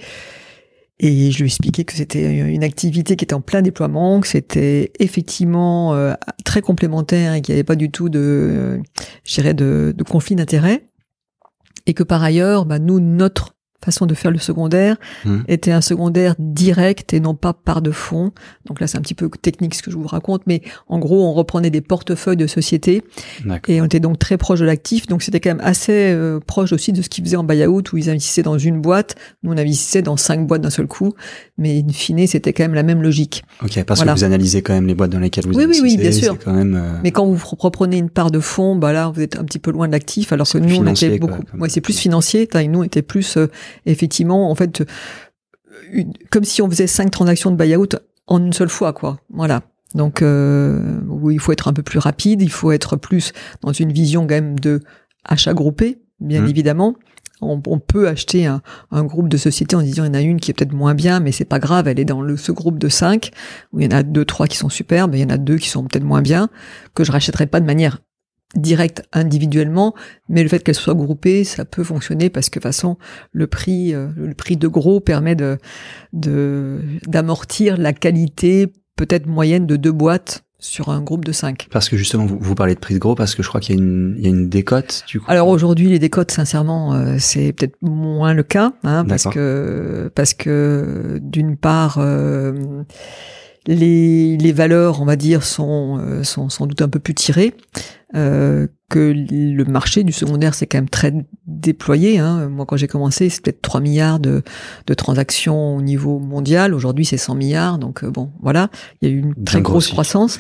[1.00, 4.28] et je lui ai expliqué que c'était une activité qui était en plein déploiement, que
[4.28, 6.14] c'était effectivement euh,
[6.46, 8.80] très complémentaire et qu'il n'y avait pas du tout de,
[9.24, 10.88] je dirais, de, de conflit d'intérêts.
[11.88, 15.38] Et que par ailleurs, bah, nous, notre façon de faire le secondaire mmh.
[15.48, 18.32] était un secondaire direct et non pas par de fond.
[18.66, 21.26] Donc là, c'est un petit peu technique ce que je vous raconte, mais en gros,
[21.26, 23.04] on reprenait des portefeuilles de sociétés
[23.68, 25.08] et on était donc très proche de l'actif.
[25.08, 27.98] Donc c'était quand même assez euh, proche aussi de ce qu'ils faisaient en buyout où
[27.98, 29.16] ils investissaient dans une boîte.
[29.44, 31.14] Nous, on investissait dans cinq boîtes d'un seul coup,
[31.58, 33.44] mais in fine, c'était quand même la même logique.
[33.64, 35.84] Ok, parce que vous analysez quand même les boîtes dans lesquelles vous oui, investissez.
[35.84, 36.38] Oui, oui, bien sûr.
[36.44, 39.38] Quand même, euh, Mais quand vous reprenez une part de fond, bah là, vous êtes
[39.38, 41.44] un petit peu loin de l'actif, alors que nous, on était beaucoup.
[41.58, 42.48] Ouais, c'est plus financier.
[42.54, 43.48] Nous, on était plus euh,
[43.86, 44.84] effectivement, en fait,
[46.30, 47.96] comme si on faisait cinq transactions de buyout
[48.28, 49.20] en une seule fois, quoi.
[49.30, 49.62] Voilà.
[49.94, 53.92] Donc, euh, il faut être un peu plus rapide, il faut être plus dans une
[53.92, 54.80] vision quand même de
[55.26, 56.48] achat groupé, bien mmh.
[56.48, 56.96] évidemment.
[57.44, 60.52] On, peut acheter un, groupe de sociétés en disant il y en a une qui
[60.52, 62.88] est peut-être moins bien, mais c'est pas grave, elle est dans le, ce groupe de
[62.88, 63.32] cinq
[63.74, 65.58] où il y en a deux, trois qui sont superbes, il y en a deux
[65.58, 66.50] qui sont peut-être moins bien,
[66.94, 67.98] que je rachèterai pas de manière
[68.56, 69.94] direct individuellement,
[70.30, 72.98] mais le fait qu'elles soient groupées, ça peut fonctionner parce que de toute façon,
[73.32, 75.58] le prix, euh, le prix de gros permet de
[76.14, 81.68] d'amortir la qualité peut-être moyenne de deux boîtes sur un groupe de cinq.
[81.72, 83.76] Parce que justement, vous, vous parlez de prix de gros parce que je crois qu'il
[83.76, 85.26] y a une, il y a une décote du coup.
[85.28, 90.34] Alors aujourd'hui, les décotes, sincèrement, euh, c'est peut-être moins le cas, hein, parce que parce
[90.34, 91.98] que d'une part.
[91.98, 92.84] Euh,
[93.68, 97.54] les, les valeurs, on va dire, sont, euh, sont sans doute un peu plus tirées.
[98.14, 101.14] Euh, que le marché du secondaire c'est quand même très
[101.48, 102.20] déployé.
[102.20, 102.50] Hein.
[102.50, 104.44] Moi, quand j'ai commencé, c'était peut-être 3 milliards de,
[104.86, 106.74] de, transactions au niveau mondial.
[106.74, 107.78] Aujourd'hui, c'est 100 milliards.
[107.78, 108.70] Donc, euh, bon, voilà,
[109.02, 110.40] il y a eu une très grosse croissance.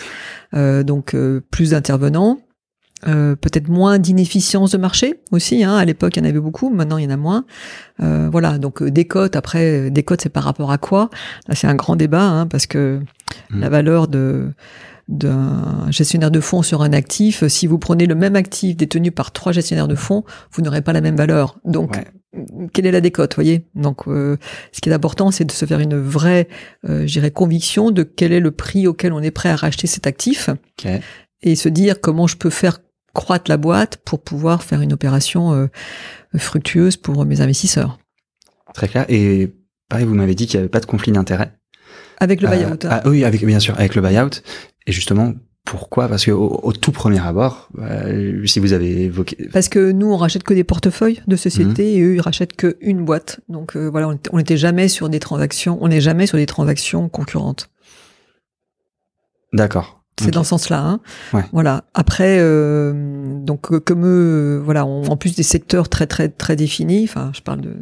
[0.53, 2.39] Euh, donc, euh, plus d'intervenants.
[3.07, 5.63] Euh, peut-être moins d'inefficience de marché aussi.
[5.63, 5.75] Hein.
[5.75, 6.69] À l'époque, il y en avait beaucoup.
[6.69, 7.45] Maintenant, il y en a moins.
[8.01, 8.57] Euh, voilà.
[8.57, 9.35] Donc des cotes.
[9.35, 11.09] Après, des cotes, c'est par rapport à quoi?
[11.47, 12.99] Là, c'est un grand débat hein, parce que
[13.49, 13.59] mmh.
[13.59, 14.49] la valeur de
[15.07, 19.31] d'un gestionnaire de fonds sur un actif, si vous prenez le même actif détenu par
[19.31, 21.59] trois gestionnaires de fonds, vous n'aurez pas la même valeur.
[21.65, 21.99] Donc,
[22.71, 23.65] quelle est la décote, voyez?
[23.75, 24.37] Donc, euh,
[24.71, 26.47] ce qui est important, c'est de se faire une vraie,
[26.87, 30.49] euh, conviction de quel est le prix auquel on est prêt à racheter cet actif,
[31.43, 32.79] et se dire comment je peux faire
[33.13, 35.67] croître la boîte pour pouvoir faire une opération euh,
[36.37, 37.97] fructueuse pour mes investisseurs.
[38.73, 39.05] Très clair.
[39.09, 39.53] Et
[39.89, 41.53] pareil, vous m'avez dit qu'il n'y avait pas de conflit d'intérêt.
[42.19, 42.85] Avec le buyout.
[42.85, 44.41] Euh, ah, oui, avec, bien sûr, avec le buyout.
[44.87, 45.33] Et justement,
[45.65, 46.07] pourquoi?
[46.07, 49.49] Parce que au, tout premier abord, euh, si vous avez évoqué.
[49.51, 51.97] Parce que nous, on rachète que des portefeuilles de sociétés mhm.
[51.97, 53.41] et eux, ils rachètent qu'une boîte.
[53.49, 57.09] Donc euh, voilà, on n'était jamais sur des transactions, on n'est jamais sur des transactions
[57.09, 57.69] concurrentes.
[59.53, 60.00] D'accord.
[60.21, 60.99] C'est dans ce sens-là.
[61.33, 61.43] Hein.
[61.51, 61.83] Voilà.
[61.93, 67.03] Après, euh, donc comme eux, voilà, en plus des secteurs très très très définis.
[67.03, 67.75] Enfin, je parle de,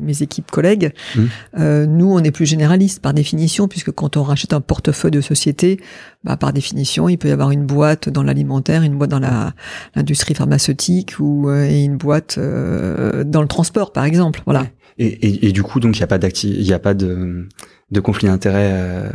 [0.00, 0.92] mes équipes collègues.
[1.16, 1.22] Mmh.
[1.58, 5.20] Euh, nous, on est plus généraliste par définition, puisque quand on rachète un portefeuille de
[5.20, 5.80] société,
[6.22, 9.52] bah, par définition, il peut y avoir une boîte dans l'alimentaire, une boîte dans la
[9.94, 14.42] l'industrie pharmaceutique ou euh, et une boîte euh, dans le transport, par exemple.
[14.44, 14.66] Voilà.
[14.98, 17.48] Et, et, et, du coup, donc il n'y a pas il a pas de
[17.90, 18.70] de conflit d'intérêt.
[18.72, 19.10] Euh,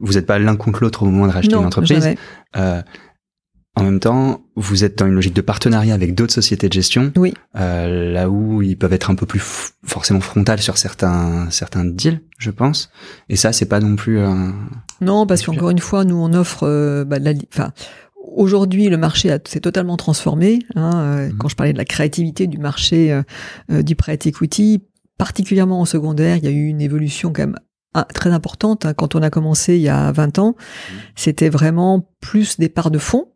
[0.00, 2.08] vous n'êtes pas l'un contre l'autre au moment de racheter une entreprise.
[2.56, 2.82] Euh,
[3.78, 7.12] en même temps, vous êtes dans une logique de partenariat avec d'autres sociétés de gestion.
[7.14, 7.34] Oui.
[7.56, 9.42] Euh, là où ils peuvent être un peu plus
[9.84, 12.90] forcément frontal sur certains certains deals, je pense.
[13.28, 14.18] Et ça, c'est pas non plus.
[14.18, 14.54] un...
[15.02, 16.62] non, parce qu'encore une fois, nous on offre.
[16.62, 17.72] Euh, bah, la, enfin,
[18.36, 20.60] aujourd'hui, le marché s'est totalement transformé.
[20.74, 21.38] Hein, euh, mhm.
[21.38, 23.22] Quand je parlais de la créativité du marché
[23.70, 24.82] euh, du prêt equity,
[25.18, 27.58] particulièrement en secondaire, il y a eu une évolution quand même
[27.94, 28.84] ah, très importante.
[28.84, 28.94] Hein.
[28.94, 30.92] Quand on a commencé il y a 20 ans, mmh.
[31.14, 33.28] c'était vraiment plus des parts de fonds.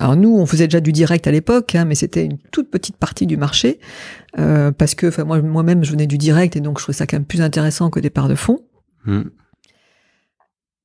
[0.00, 2.96] Alors nous, on faisait déjà du direct à l'époque, hein, mais c'était une toute petite
[2.96, 3.80] partie du marché,
[4.38, 7.16] euh, parce que moi, moi-même, je venais du direct, et donc je trouvais ça quand
[7.16, 8.58] même plus intéressant que des parts de fonds.
[9.06, 9.22] Mmh.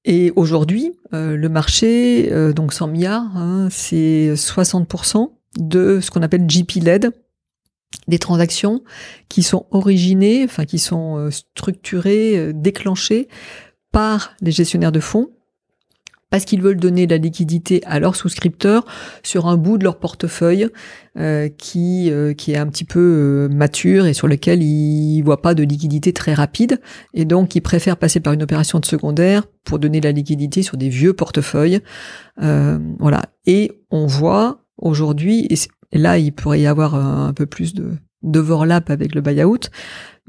[0.03, 6.21] Et aujourd'hui, euh, le marché, euh, donc 100 milliards, hein, c'est 60% de ce qu'on
[6.21, 7.11] appelle GP-led,
[8.07, 8.83] des transactions
[9.29, 13.27] qui sont originées, enfin qui sont euh, structurées, euh, déclenchées
[13.91, 15.29] par les gestionnaires de fonds
[16.31, 18.85] parce qu'ils veulent donner la liquidité à leurs souscripteurs
[19.21, 20.69] sur un bout de leur portefeuille
[21.19, 25.61] euh, qui qui est un petit peu mature et sur lequel ils voient pas de
[25.61, 26.81] liquidité très rapide.
[27.13, 30.77] Et donc ils préfèrent passer par une opération de secondaire pour donner la liquidité sur
[30.77, 31.81] des vieux portefeuilles.
[32.37, 33.21] Voilà.
[33.45, 35.57] Et on voit aujourd'hui et
[35.91, 39.71] et là, il pourrait y avoir un, peu plus de d'overlap avec le buyout,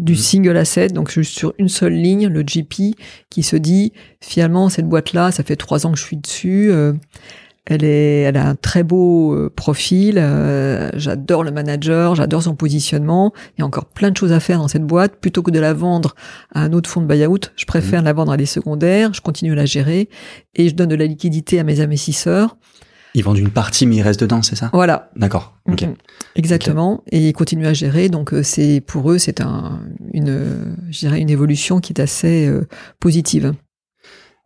[0.03, 0.17] du mmh.
[0.17, 2.97] single asset, donc juste sur une seule ligne, le GP,
[3.31, 6.93] qui se dit finalement cette boîte-là, ça fait trois ans que je suis dessus, euh,
[7.65, 12.57] elle est, elle a un très beau euh, profil, euh, j'adore le manager, j'adore son
[12.57, 15.53] positionnement, il y a encore plein de choses à faire dans cette boîte, plutôt que
[15.53, 16.17] de la vendre
[16.53, 18.07] à un autre fonds de buyout, je préfère mmh.
[18.07, 20.09] la vendre à des secondaires, je continue à la gérer
[20.57, 22.57] et je donne de la liquidité à mes investisseurs.
[23.15, 24.71] Ils vendent une partie, mais ils restent dedans, c'est ça?
[24.73, 25.11] Voilà.
[25.17, 25.59] D'accord.
[25.71, 25.83] Ok.
[25.83, 25.95] Mhm.
[26.35, 27.03] Exactement.
[27.11, 28.09] Et ils continuent à gérer.
[28.09, 29.81] Donc euh, c'est pour eux, c'est un,
[30.13, 32.67] une, je dirais une évolution qui est assez euh,
[33.01, 33.55] positive.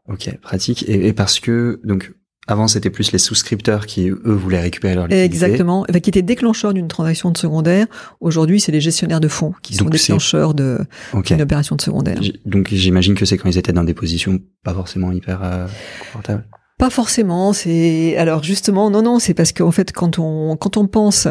[0.08, 0.84] Ok, pratique.
[0.88, 2.12] Et, parce que donc
[2.48, 5.24] avant, c'était plus les souscripteurs qui, eux, voulaient récupérer leur liquidité.
[5.24, 5.84] Exactement.
[5.84, 7.86] qui étaient déclencheurs d'une transaction de secondaire.
[8.20, 10.78] Aujourd'hui, c'est les gestionnaires de fonds qui sont déclencheurs de,
[11.24, 12.20] d'une opération de secondaire.
[12.44, 15.66] Donc, j'imagine que c'est quand ils étaient dans des positions pas forcément hyper euh,
[15.98, 16.44] confortables.
[16.78, 17.52] Pas forcément.
[17.52, 21.26] C'est alors justement non non c'est parce qu'en fait quand on quand on pense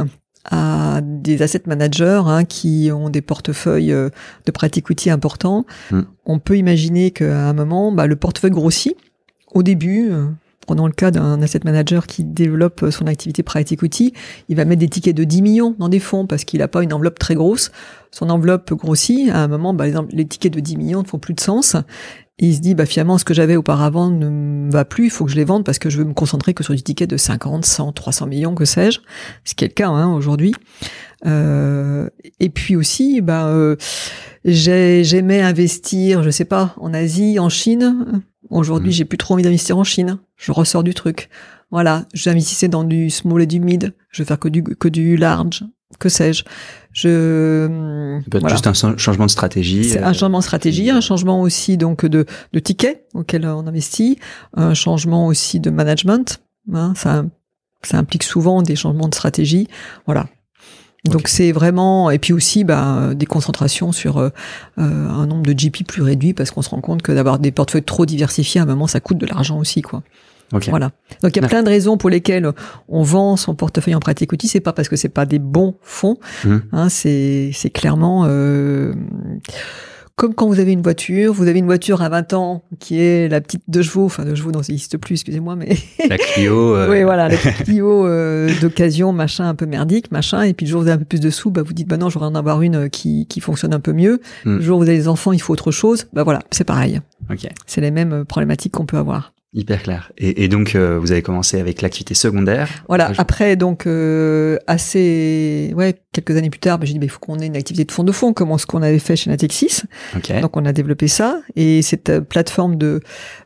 [0.46, 4.10] à des asset managers hein, qui ont des portefeuilles euh,
[4.46, 6.02] de pratiques outils importants, hmm.
[6.26, 8.96] on peut imaginer qu'à un moment bah, le portefeuille grossit.
[9.54, 10.26] Au début, euh,
[10.66, 14.14] prenons le cas d'un asset manager qui développe son activité private equity,
[14.50, 16.84] il va mettre des tickets de 10 millions dans des fonds parce qu'il n'a pas
[16.84, 17.72] une enveloppe très grosse.
[18.12, 19.30] Son enveloppe grossit.
[19.30, 21.76] À un moment, bah, les tickets de 10 millions ne font plus de sens
[22.38, 25.24] il se dit, bah finalement, ce que j'avais auparavant ne me va plus, il faut
[25.24, 27.16] que je les vende parce que je veux me concentrer que sur des tickets de
[27.16, 29.00] 50, 100, 300 millions, que sais-je,
[29.46, 30.54] ce qui est le cas hein, aujourd'hui.
[31.26, 32.10] Euh,
[32.42, 33.78] et puis aussi, bah, euh,
[34.44, 38.22] j'aimais investir, je sais pas, en Asie, en Chine.
[38.50, 38.94] Aujourd'hui, mmh.
[38.94, 40.20] j'ai plus trop envie d'investir en Chine.
[40.36, 41.30] Je ressors du truc.
[41.72, 43.96] Voilà, j'investissais dans du small et du mid.
[44.12, 45.64] Je vais faire que du que du large
[46.00, 46.44] que sais-je.
[46.96, 47.68] Je,
[48.30, 49.84] peut être juste un changement de stratégie.
[49.84, 53.68] C'est un euh, changement de stratégie, un changement aussi donc de, de tickets auxquels on
[53.68, 54.18] investit,
[54.54, 56.40] un changement aussi de management.
[56.74, 57.26] Hein, ça,
[57.84, 59.68] ça implique souvent des changements de stratégie.
[60.06, 60.28] Voilà.
[61.04, 64.30] Donc c'est vraiment et puis aussi bah, des concentrations sur euh,
[64.80, 67.52] euh, un nombre de GP plus réduit parce qu'on se rend compte que d'avoir des
[67.52, 70.02] portefeuilles trop diversifiés à un moment ça coûte de l'argent aussi quoi.
[70.52, 70.92] Voilà.
[71.22, 72.50] Donc il y a plein de raisons pour lesquelles
[72.88, 74.48] on vend son portefeuille en pratique outil.
[74.48, 76.18] C'est pas parce que c'est pas des bons fonds.
[76.44, 76.56] Mmh.
[76.72, 78.94] Hein, c'est c'est clairement euh,
[80.16, 83.28] comme quand vous avez une voiture, vous avez une voiture à 20 ans qui est
[83.28, 85.76] la petite deux chevaux, enfin deux chevaux, non, ça n'existe plus, excusez-moi, mais
[86.10, 86.56] la Clio.
[86.76, 86.90] Euh...
[86.90, 90.44] oui, voilà, la Clio euh, d'occasion, machin, un peu merdique, machin.
[90.44, 91.88] Et puis le jour où vous avez un peu plus de sous, bah vous dites,
[91.88, 94.22] bah non, j'aurais en avoir une euh, qui qui fonctionne un peu mieux.
[94.46, 94.56] Mmh.
[94.56, 96.08] Le jour où vous avez des enfants, il faut autre chose.
[96.14, 97.02] Bah voilà, c'est pareil.
[97.30, 97.48] Ok.
[97.66, 99.34] C'est les mêmes problématiques qu'on peut avoir.
[99.58, 100.12] Hyper clair.
[100.18, 102.68] Et, et donc, euh, vous avez commencé avec l'activité secondaire.
[102.90, 103.14] Voilà.
[103.18, 107.20] Après, donc, euh, assez, ouais, quelques années plus tard, bah, j'ai dit, bah, il faut
[107.20, 109.84] qu'on ait une activité de fonds de fonds, comme ce qu'on avait fait chez Natexis.
[110.14, 110.42] Ok.
[110.42, 111.40] Donc, on a développé ça.
[111.56, 113.00] Et cette euh, plateforme de,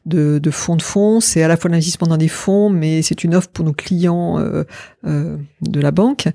[0.08, 3.24] de, de fonds de fonds, c'est à la fois l'investissement dans des fonds, mais c'est
[3.24, 4.64] une offre pour nos clients euh,
[5.06, 6.28] euh, de la banque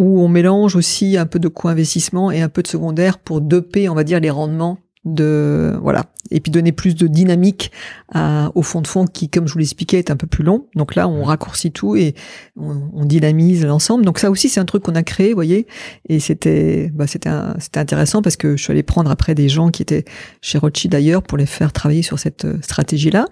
[0.00, 3.88] où on mélange aussi un peu de co-investissement et un peu de secondaire pour doper,
[3.88, 6.06] on va dire, les rendements de voilà.
[6.30, 7.72] Et puis donner plus de dynamique
[8.12, 10.66] à, au fond de fond qui comme je vous l'expliquais est un peu plus long.
[10.74, 12.14] Donc là on raccourcit tout et
[12.56, 14.04] on, on dynamise l'ensemble.
[14.04, 15.66] Donc ça aussi c'est un truc qu'on a créé vous voyez.
[16.08, 19.70] Et c'était bah, c'était c'était intéressant parce que je suis allée prendre après des gens
[19.70, 20.04] qui étaient
[20.42, 23.26] chez Rothschild d'ailleurs pour les faire travailler sur cette stratégie là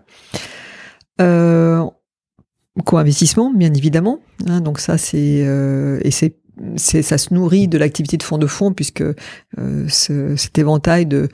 [1.20, 1.84] euh,
[2.84, 6.36] co-investissement bien évidemment hein, donc ça c'est euh, et c'est
[6.76, 9.14] ça se nourrit de l'activité de fonds de fonds puisque euh,
[9.88, 11.28] ce- cet éventail de,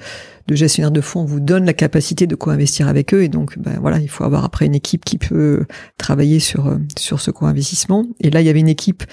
[0.46, 3.22] de gestionnaires de fonds vous donne la capacité de co-investir avec eux.
[3.22, 5.64] Et donc ben voilà il faut avoir après une équipe qui peut
[5.98, 8.06] travailler sur euh, sur ce co-investissement.
[8.20, 9.04] Et là il y avait une équipe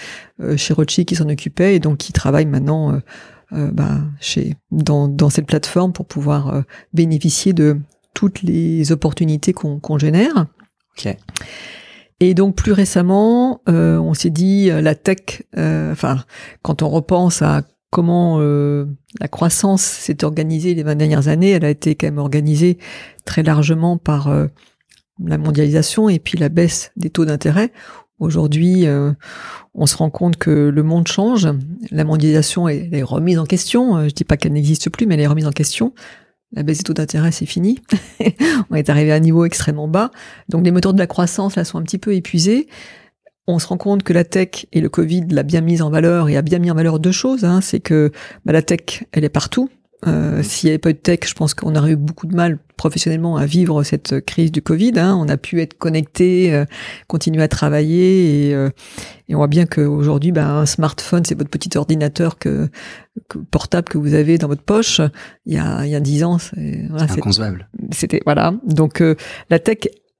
[0.42, 3.00] euh, chez Rothschild qui s'en occupait et donc qui travaille maintenant euh,
[3.54, 6.62] euh, ben, chez dans dans cette plateforme pour pouvoir euh,
[6.94, 7.78] bénéficier de
[8.14, 10.48] toutes les opportunités qu'on qu'on génère.
[10.98, 11.16] Ok.
[12.22, 15.42] Et donc plus récemment, euh, on s'est dit euh, la tech.
[15.58, 16.24] euh, Enfin,
[16.62, 18.86] quand on repense à comment euh,
[19.20, 22.78] la croissance s'est organisée les 20 dernières années, elle a été quand même organisée
[23.26, 24.46] très largement par euh,
[25.26, 27.72] la mondialisation et puis la baisse des taux d'intérêt.
[28.20, 29.12] Aujourd'hui, euh,
[29.74, 31.50] on se rend compte que le monde change.
[31.90, 34.08] La mondialisation est, est remise en question.
[34.08, 35.94] Je dis pas qu'elle n'existe plus, mais elle est remise en question.
[36.54, 37.80] La baisse des taux d'intérêt, c'est fini.
[38.70, 40.12] on est arrivé à un niveau extrêmement bas.
[40.50, 42.68] Donc les moteurs de la croissance là sont un petit peu épuisés.
[43.48, 46.30] On se rend compte que la tech et le Covid l'a bien mise en valeur
[46.30, 47.46] et a bien mis en valeur deux choses.
[47.46, 47.62] Hein.
[47.62, 48.12] C'est que
[48.46, 49.70] bah, la tech, elle est partout.
[50.08, 52.36] Euh, S'il n'y avait pas eu de tech, je pense qu'on aurait eu beaucoup de
[52.36, 54.94] mal professionnellement à vivre cette crise du Covid.
[54.98, 55.16] Hein.
[55.20, 56.66] On a pu être connecté, euh,
[57.08, 58.70] continuer à travailler et, euh,
[59.30, 62.68] et on voit bien qu'aujourd'hui, bah, un smartphone, c'est votre petit ordinateur que,
[63.30, 65.00] que- portable que vous avez dans votre poche.
[65.46, 67.70] Il y a, il y a 10 ans, c'est- voilà, inconcevable.
[67.92, 68.54] c'était voilà.
[68.66, 69.16] Donc euh,
[69.52, 69.78] la tech,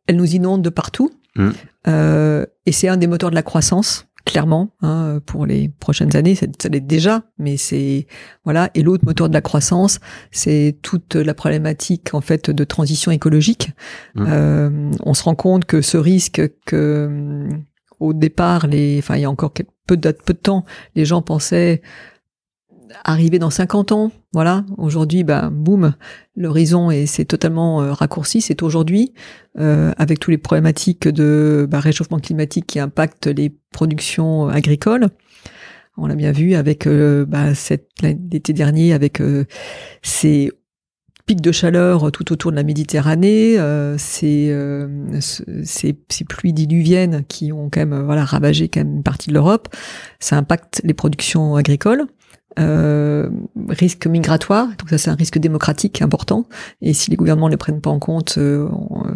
[0.08, 1.52] elle nous inonde de partout, Mm.
[1.88, 6.36] Euh, et c'est un des moteurs de la croissance, clairement, hein, pour les prochaines années.
[6.36, 8.08] Ça, ça l'est déjà, mais c'est
[8.44, 8.70] voilà.
[8.76, 10.00] Et l'autre moteur de la croissance,
[10.32, 13.72] c'est toute la problématique en fait de transition écologique.
[14.16, 14.26] Mm.
[14.28, 17.48] Euh, on se rend compte que ce risque que
[18.00, 21.06] au départ, les, enfin il y a encore quel- peu de, peu de temps, les
[21.06, 21.82] gens pensaient
[23.04, 24.64] arriver dans 50 ans, voilà.
[24.78, 25.94] Aujourd'hui, ben, boum,
[26.36, 28.42] l'horizon et c'est totalement euh, raccourci.
[28.42, 29.14] C'est aujourd'hui,
[29.60, 35.08] euh, avec tous les problématiques de bah, réchauffement climatique qui impactent les productions agricoles.
[35.98, 37.48] On l'a bien vu avec euh, bah,
[38.02, 39.46] l'été dernier avec euh,
[40.02, 40.52] ces
[41.26, 43.58] pics de chaleur tout autour de la Méditerranée,
[43.98, 44.48] ces,
[45.20, 49.30] ce- ces, ces pluies diluviennes qui ont quand même voilà ravagé quand même une partie
[49.30, 49.70] de l'Europe.
[50.20, 52.06] Ça impacte les productions agricoles.
[52.60, 53.30] Euh,
[53.70, 56.48] risque migratoire, donc ça c'est un risque démocratique important.
[56.82, 59.14] Et si les gouvernements ne le prennent pas en compte, euh, euh,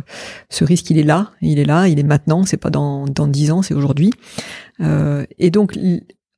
[0.49, 2.43] ce risque il est là, il est là, il est maintenant.
[2.45, 4.11] C'est pas dans dans dix ans, c'est aujourd'hui.
[4.79, 5.77] Euh, et donc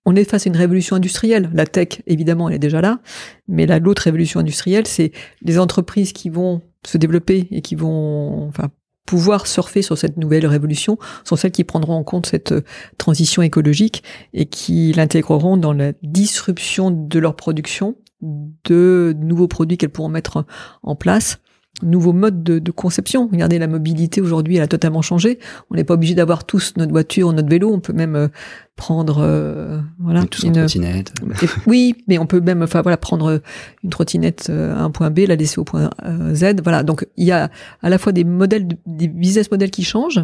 [0.05, 1.51] on est face à une révolution industrielle.
[1.53, 2.99] La tech, évidemment, elle est déjà là,
[3.47, 5.11] mais l'autre révolution industrielle, c'est
[5.43, 8.69] les entreprises qui vont se développer et qui vont, enfin,
[9.07, 12.61] pouvoir surfer sur cette nouvelle révolution sont celles qui prendront en compte cette euh,
[12.99, 19.89] transition écologique et qui l'intégreront dans la disruption de leur production de nouveaux produits qu'elles
[19.89, 20.45] pourront mettre
[20.83, 21.39] en place,
[21.83, 23.29] nouveaux modes de, de conception.
[23.31, 25.37] Regardez, la mobilité aujourd'hui, elle a totalement changé.
[25.69, 27.71] On n'est pas obligé d'avoir tous notre voiture, notre vélo.
[27.71, 28.27] On peut même euh,
[28.75, 31.11] prendre, euh, voilà, tous en trottinette.
[31.43, 33.41] et- oui, mais on peut même, enfin voilà, prendre
[33.83, 36.61] une trottinette euh, à un point B, la laisser au point euh, Z.
[36.63, 37.49] Voilà, donc il y a
[37.81, 40.23] à la fois des modèles, de- des business models qui changent,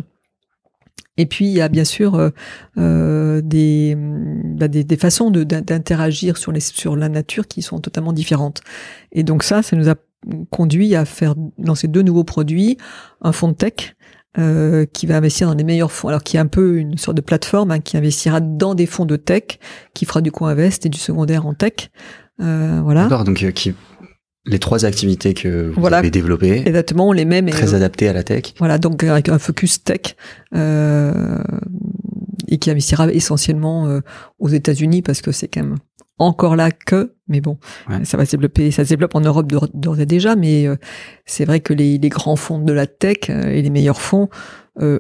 [1.18, 2.30] et puis il y a bien sûr euh,
[2.78, 7.80] euh, des, bah, des des façons de- d'interagir sur les sur la nature qui sont
[7.80, 8.62] totalement différentes.
[9.12, 9.96] Et donc ça, ça nous a
[10.50, 12.78] conduit à faire lancer deux nouveaux produits,
[13.22, 13.96] un fonds de tech
[14.40, 17.16] euh, qui va investir dans les meilleurs fonds, alors qui est un peu une sorte
[17.18, 19.60] de plateforme hein, qui investira dans des fonds de tech,
[19.94, 21.90] qui fera du co-invest et du secondaire en tech.
[22.42, 23.04] Euh, voilà.
[23.04, 23.74] D'accord, donc euh, qui,
[24.46, 25.98] les trois activités que vous Voilà.
[26.00, 27.50] avez développées, Exactement, les mêmes.
[27.50, 28.54] très adaptées à la tech.
[28.58, 30.16] Voilà, donc avec un focus tech
[30.56, 31.38] euh,
[32.48, 34.00] et qui investira essentiellement euh,
[34.40, 35.78] aux États-Unis parce que c'est quand même
[36.20, 37.58] encore là que, mais bon,
[37.90, 38.06] Ouais.
[38.06, 40.76] ça va se développer, ça se développe en Europe d'or- d'ores et déjà, mais euh,
[41.26, 44.30] c'est vrai que les, les grands fonds de la tech euh, et les meilleurs fonds
[44.82, 45.00] euh,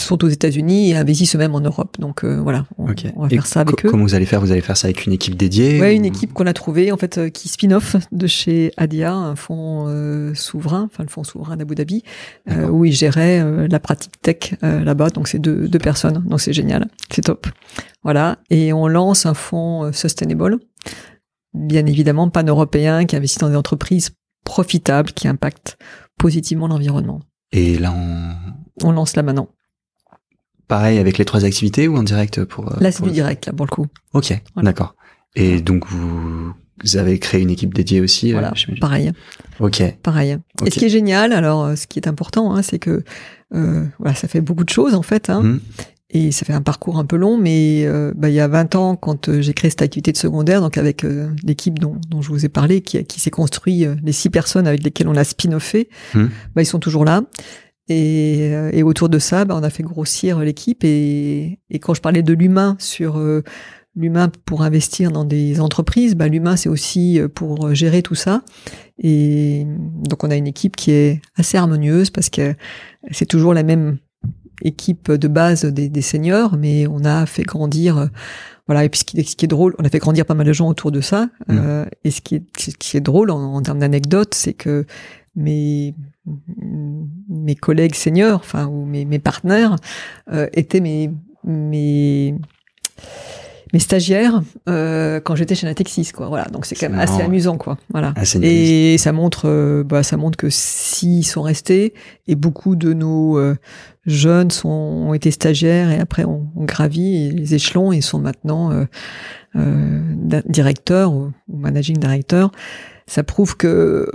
[0.00, 1.96] sont aux États-Unis et investissent eux-mêmes en Europe.
[1.98, 2.92] Donc euh, voilà, on, va
[3.30, 3.90] Et faire ça avec eux.
[3.90, 6.04] Comment vous allez faire Vous allez faire ça avec une équipe dédiée Ouais, ou- une
[6.04, 10.34] équipe qu'on a trouvée en fait euh, qui spin-off de chez Adia, un fonds euh,
[10.34, 12.02] souverain, enfin le fonds souverain d'Abu Dhabi,
[12.70, 15.10] où ils géraient la pratique tech là-bas.
[15.10, 17.46] Donc c'est deux, deux personnes, donc c'est génial, c'est top.
[18.02, 20.58] Voilà, et on lance un fonds sustainable,
[21.54, 24.10] bien évidemment pan-européen, qui investit dans des entreprises
[24.44, 25.76] profitables qui impactent
[26.18, 27.20] positivement l'environnement.
[27.52, 28.34] Et là, on...
[28.84, 29.48] On lance là maintenant.
[30.68, 33.46] Pareil avec les trois activités ou en direct pour euh, Là c'est pour du direct
[33.46, 33.86] là pour le coup.
[34.12, 34.68] Ok, Voilà.
[34.70, 34.94] d'accord.
[35.34, 36.52] Et donc vous,
[36.84, 38.30] vous avez créé une équipe dédiée aussi.
[38.30, 39.12] euh, Voilà, pareil.
[39.60, 39.82] ok.
[40.02, 40.38] Pareil.
[40.60, 40.66] Ok.
[40.68, 43.02] Et ce qui est génial, alors euh, ce qui est important, hein, c'est que
[43.54, 45.60] euh, voilà, ça fait beaucoup de choses en fait, hein, Mhm.
[46.10, 48.74] et ça fait un parcours un peu long, mais euh, bah, il y a 20
[48.74, 52.28] ans, quand j'ai créé cette activité de secondaire, donc avec euh, l'équipe dont, dont je
[52.28, 55.88] vous ai parlé, qui, qui s'est construit, les six personnes avec lesquelles on a spin-offé,
[56.14, 56.30] Mhm.
[56.54, 57.22] bah, ils sont toujours là.
[57.88, 60.84] Et, euh, et autour de ça, bah, on a fait grossir l'équipe.
[60.84, 63.42] Et, et quand je parlais de l'humain sur euh,
[63.96, 68.42] l'humain pour investir dans des entreprises, bah, l'humain c'est aussi euh, pour gérer tout ça.
[68.98, 69.66] Et
[70.08, 72.54] donc on a une équipe qui est assez harmonieuse parce que
[73.10, 73.98] c'est toujours la même
[74.62, 78.06] équipe de base des, des seniors, mais on a fait grandir, euh,
[78.66, 78.84] voilà.
[78.84, 80.52] Et puis ce qui, ce qui est drôle, on a fait grandir pas mal de
[80.52, 81.26] gens autour de ça.
[81.48, 81.58] Mm.
[81.58, 84.86] Euh, et ce qui est, ce qui est drôle en, en termes d'anecdotes, c'est que
[85.38, 85.94] mes
[87.28, 89.76] mes collègues seniors, enfin ou mes, mes partenaires,
[90.32, 91.10] euh, étaient mes
[91.44, 92.34] mes
[93.72, 96.28] mes stagiaires euh, quand j'étais chez Natexis, quoi.
[96.28, 97.24] Voilà, donc c'est quand même assez ouais.
[97.24, 97.76] amusant, quoi.
[97.90, 98.12] Voilà.
[98.16, 101.94] Assez Et ça montre, euh, bah, ça montre que s'ils sont restés,
[102.26, 103.56] et beaucoup de nos euh,
[104.06, 108.72] jeunes sont, ont été stagiaires et après ont, ont gravi les échelons et sont maintenant
[108.72, 108.84] euh,
[109.56, 110.00] euh,
[110.46, 112.50] directeurs ou, ou managing directeurs.
[113.08, 114.06] Ça prouve que euh,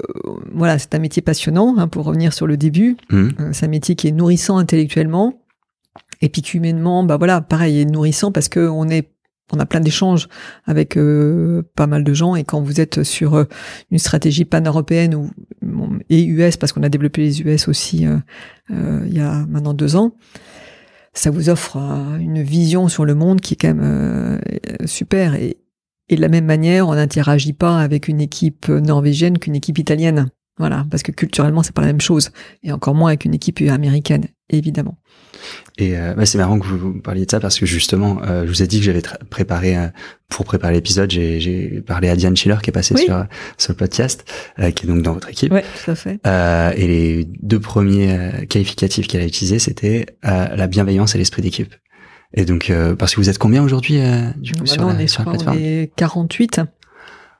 [0.53, 1.75] voilà, c'est un métier passionnant.
[1.77, 3.31] Hein, pour revenir sur le début, Mhm.
[3.39, 5.33] euh, c'est un métier qui est nourrissant intellectuellement
[6.21, 9.09] et puis qu'humainement, bah voilà, pareil, il est nourrissant parce que on est
[9.51, 10.29] on a plein d'échanges
[10.65, 13.43] avec euh, pas mal de gens et quand vous êtes sur euh,
[13.91, 15.29] une stratégie pan-européenne ou
[16.09, 19.95] et US parce qu'on a développé les US aussi euh, il y a maintenant deux
[19.95, 20.15] ans,
[21.13, 24.39] ça vous offre une vision sur le monde qui est quand même euh,
[24.85, 25.57] super et,
[26.09, 30.29] et de la même manière, on n'interagit pas avec une équipe norvégienne qu'une équipe italienne.
[30.59, 32.29] Voilà, parce que culturellement, c'est pas la même chose.
[32.61, 34.99] Et encore moins avec une équipe américaine, évidemment.
[35.79, 38.49] Et euh, bah, c'est marrant que vous parliez de ça parce que justement, euh, je
[38.49, 39.01] vous ai dit que j'avais
[39.31, 39.87] préparé euh,
[40.29, 43.05] pour préparer l'épisode, j'ai, parlé à Diane Schiller qui est passée Oui.
[43.05, 43.25] sur
[43.57, 44.25] sur le podcast,
[44.57, 45.51] qui est donc dans votre équipe.
[45.51, 46.19] Ouais, tout à fait.
[46.77, 51.73] Et les deux premiers qualificatifs qu'elle a utilisés, c'était la bienveillance et l'esprit d'équipe.
[52.33, 54.97] Et donc, euh, parce que vous êtes combien aujourd'hui euh, du coup sur la, on
[54.99, 56.61] est, sur la crois, on plateforme est 48.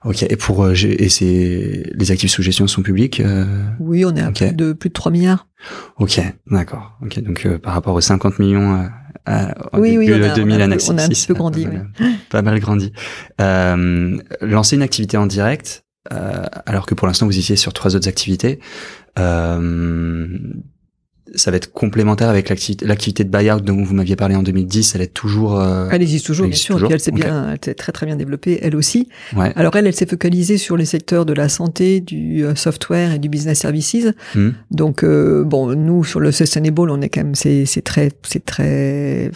[0.05, 0.23] Ok.
[0.29, 3.19] Et pour euh, et c'est les actifs sous gestion sont publics.
[3.21, 3.45] euh,
[3.79, 4.37] Oui, on est à Ok.
[4.39, 5.47] plus de plus de 3 milliards.
[5.97, 6.19] Ok,
[6.51, 6.97] d'accord.
[7.01, 8.87] Ok, donc euh, par rapport aux 50 millions euh,
[9.25, 11.71] à, Oui, oui, on a- 2000 on a on a un petit peu grandi, Pas
[11.71, 11.87] mal,
[12.29, 12.91] pas mal grandi.
[13.39, 17.95] Euh, lancer une activité en direct, euh, alors que pour l'instant vous étiez sur trois
[17.95, 18.59] autres activités,
[19.17, 20.37] euh,
[21.35, 24.95] ça va être complémentaire avec l'activité, de buyout dont vous m'aviez parlé en 2010.
[24.95, 25.59] Elle est toujours.
[25.59, 26.75] euh, Elle existe toujours, elle bien sûr.
[26.75, 29.09] toujours, Et puis elle s'est bien, elle s'est très très bien développée, elle aussi.
[29.35, 29.51] ouais.
[29.55, 33.19] Alors elle, elle s'est focalisée sur les secteurs de la santé, du euh, software et
[33.19, 34.07] du business services.
[34.35, 34.51] Hmm.
[34.71, 38.45] Donc euh, bon, nous sur le sustainable, on est quand même, c'est c'est très, c'est
[38.45, 39.31] très,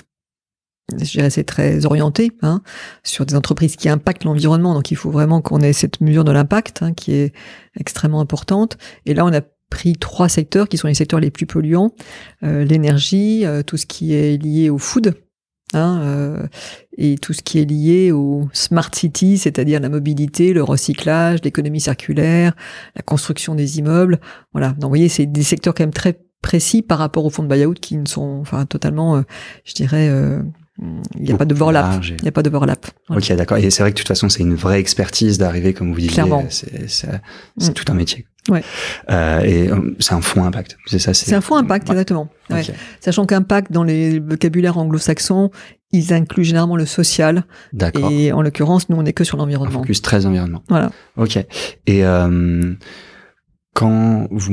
[0.98, 2.62] je dirais, c'est très orienté hein,
[3.04, 4.74] sur des entreprises qui impactent l'environnement.
[4.74, 7.34] Donc il faut vraiment qu'on ait cette mesure de l'impact hein, qui est
[7.80, 8.78] extrêmement importante.
[9.06, 11.91] Et là, on a pris trois secteurs qui sont les secteurs les plus polluants
[12.43, 15.13] euh, l'énergie, euh, tout ce qui est lié au food.
[15.74, 16.47] Hein, euh,
[16.97, 21.82] et tout ce qui est lié au smart city, c'est-à-dire la mobilité, le recyclage, l'économie
[21.82, 22.53] circulaire,
[22.95, 24.22] la construction des immeubles.
[24.53, 24.70] Voilà.
[24.70, 27.49] Donc, vous voyez, c'est des secteurs quand même très précis par rapport aux fonds de
[27.49, 29.22] buyout qui ne sont, enfin, totalement, euh,
[29.65, 30.41] je dirais, euh,
[31.15, 32.01] il n'y a pas de overlap.
[32.01, 32.86] Il n'y a pas d'overlap.
[33.09, 33.57] Ok, d'accord.
[33.57, 36.13] Et c'est vrai que de toute façon, c'est une vraie expertise d'arriver, comme vous disiez.
[36.13, 36.45] Clairement.
[36.49, 37.09] C'est, c'est,
[37.57, 37.74] c'est Mm.
[37.74, 38.26] tout un métier.
[38.50, 38.64] Ouais.
[39.10, 40.78] Euh, et euh, c'est un fonds impact.
[40.86, 41.14] C'est ça.
[41.14, 41.93] C'est un fonds impact, Ouais.
[41.95, 42.30] exactement.
[42.50, 42.64] Ouais.
[43.00, 45.52] Sachant qu'impact, dans les vocabulaires anglo-saxons,
[45.91, 47.43] ils incluent généralement le social.
[47.74, 48.12] D'accord.
[48.12, 49.80] Et en l'occurrence, nous, on n'est que sur l'environnement.
[49.80, 50.64] focus très environnement.
[50.70, 50.91] Voilà.
[51.18, 51.38] Ok.
[51.38, 52.74] Et euh,
[53.78, 54.51] quand vous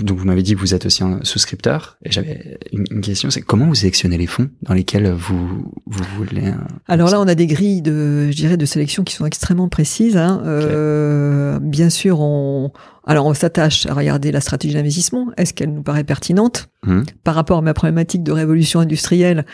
[0.00, 3.28] donc vous m'avez dit que vous êtes aussi un souscripteur et j'avais une, une question,
[3.28, 6.50] c'est comment vous sélectionnez les fonds dans lesquels vous vous voulez.
[6.50, 6.54] euh,
[6.86, 10.16] Alors là, on a des grilles de, je dirais, de sélection qui sont extrêmement précises.
[10.16, 10.40] Hein.
[10.46, 12.70] Euh, bien sûr, on,
[13.04, 15.32] alors on s'attache à regarder la stratégie d'investissement.
[15.36, 16.68] Est-ce qu'elle nous paraît pertinente?
[16.86, 17.04] Mhm.
[17.24, 19.44] par rapport à ma problématique de révolution industrielle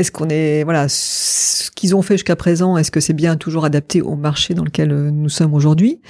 [0.00, 3.66] Est-ce qu'on est, voilà, ce qu'ils ont fait jusqu'à présent, est-ce que c'est bien toujours
[3.66, 6.00] adapté au marché dans lequel euh, nous sommes aujourd'hui?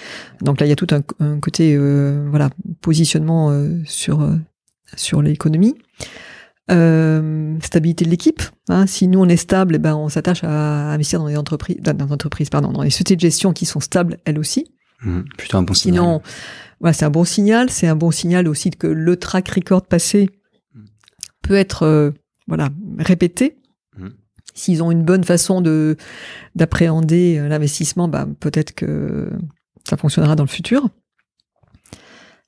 [0.43, 4.37] Donc là, il y a tout un, un côté, euh, voilà, positionnement euh, sur euh,
[4.97, 5.75] sur l'économie.
[6.69, 8.43] Stabilité de l'équipe.
[8.69, 8.87] Hein.
[8.87, 11.95] Si nous on est stable, eh ben on s'attache à investir dans des entreprises, dans
[11.95, 14.73] des entreprises, pardon, dans les sociétés de gestion qui sont stables elles aussi.
[15.03, 15.99] Mmh, plutôt un bon signal.
[16.01, 16.23] Sinon,
[16.79, 17.71] voilà, c'est un bon signal.
[17.71, 20.31] C'est un bon signal aussi que le track record passé
[20.75, 20.81] Mmh.
[21.43, 22.13] peut être
[22.47, 22.69] voilà
[22.99, 23.57] répété.
[24.61, 24.65] Mmh.
[24.65, 25.97] S'ils ont une bonne façon de
[26.55, 29.31] d'appréhender euh, l'investissement, bah, peut-être que
[29.89, 30.89] ça fonctionnera dans le futur.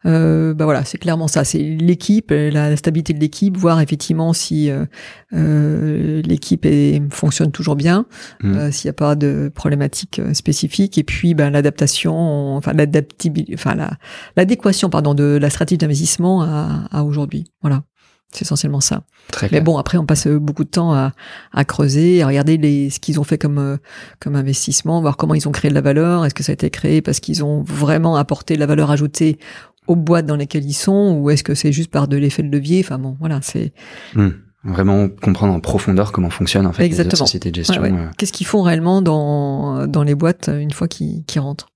[0.05, 1.45] Euh, bah voilà, c'est clairement ça.
[1.45, 4.85] C'est l'équipe, la, stabilité de l'équipe, voir effectivement si euh,
[5.33, 6.67] euh, l'équipe
[7.13, 8.07] fonctionne toujours bien,
[8.43, 8.57] Mm.
[8.57, 13.55] euh, s'il n'y a pas de problématiques euh, spécifiques, et puis ben, l'adaptation, enfin l'adaptabilité,
[13.55, 13.93] enfin la-
[14.37, 17.45] l'adéquation, pardon, de la stratégie d'investissement à, à aujourd'hui.
[17.61, 17.85] Voilà,
[18.33, 19.03] c'est essentiellement ça.
[19.31, 21.13] Très Mais bon, après, on passe euh, beaucoup de temps à,
[21.53, 23.77] à creuser, à regarder les, ce qu'ils ont fait comme, euh,
[24.21, 26.25] comme investissement, voir comment ils ont créé de la valeur.
[26.25, 29.39] Est-ce que ça a été créé parce qu'ils ont vraiment apporté de la valeur ajoutée
[29.87, 32.51] aux boîtes dans lesquelles ils sont, ou est-ce que c'est juste par de l'effet de
[32.51, 32.81] levier?
[32.85, 33.73] Enfin bon, voilà, c'est
[34.15, 34.29] Mm.
[34.65, 37.27] Vraiment comprendre en profondeur comment fonctionnent en fait les autres Exactement.
[37.27, 37.83] sociétés de gestion.
[37.83, 37.99] Ouais, ouais.
[37.99, 41.67] euh, qu'est-ce qu'ils font réellement dans, dans les boîtes une fois qu'ils qu'ils rentrent?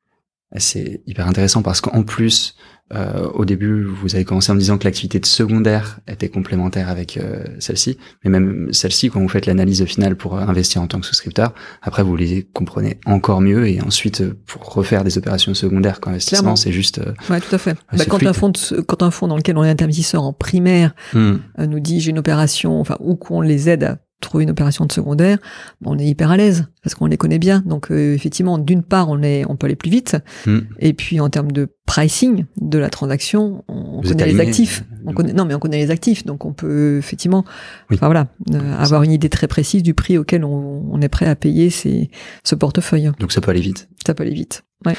[0.56, 2.54] C'est hyper intéressant parce qu'en plus,
[2.94, 6.88] euh, au début, vous avez commencé en me disant que l'activité de secondaire était complémentaire
[6.88, 11.00] avec euh, celle-ci, mais même celle-ci, quand vous faites l'analyse finale pour investir en tant
[11.00, 16.00] que souscripteur, après vous les comprenez encore mieux et ensuite pour refaire des opérations secondaires
[16.00, 16.98] qu'investissement, c'est juste.
[17.00, 17.74] euh, Ouais, tout à fait.
[17.88, 18.28] Ah, Bah, quand, fluide.
[18.30, 21.66] un fonds de- quand un fonds dans lequel on est investisseur en primaire hmm, euh,
[21.66, 24.92] nous dit j'ai une opération, enfin, ou qu'on les aide à trouver une opération de
[24.92, 25.38] secondaire,
[25.80, 27.62] bah, on est hyper à l'aise parce qu'on les connaît bien.
[27.66, 30.60] Donc euh, effectivement, d'une part, on est, on peut aller plus vite, hmm.
[30.78, 34.84] et puis en termes de pricing de la transaction, on Vous connaît les aligné, actifs.
[35.06, 37.44] On connaît, non, mais on connaît les actifs, donc on peut effectivement,
[37.90, 37.96] Oui.
[37.96, 41.26] enfin voilà, euh, avoir une idée très précise du prix auquel on, on est prêt
[41.26, 42.10] à payer ces,
[42.44, 43.10] ce portefeuille.
[43.20, 43.88] Donc ça peut aller vite.
[44.06, 44.64] Ça peut aller vite.
[44.84, 44.96] Ouais.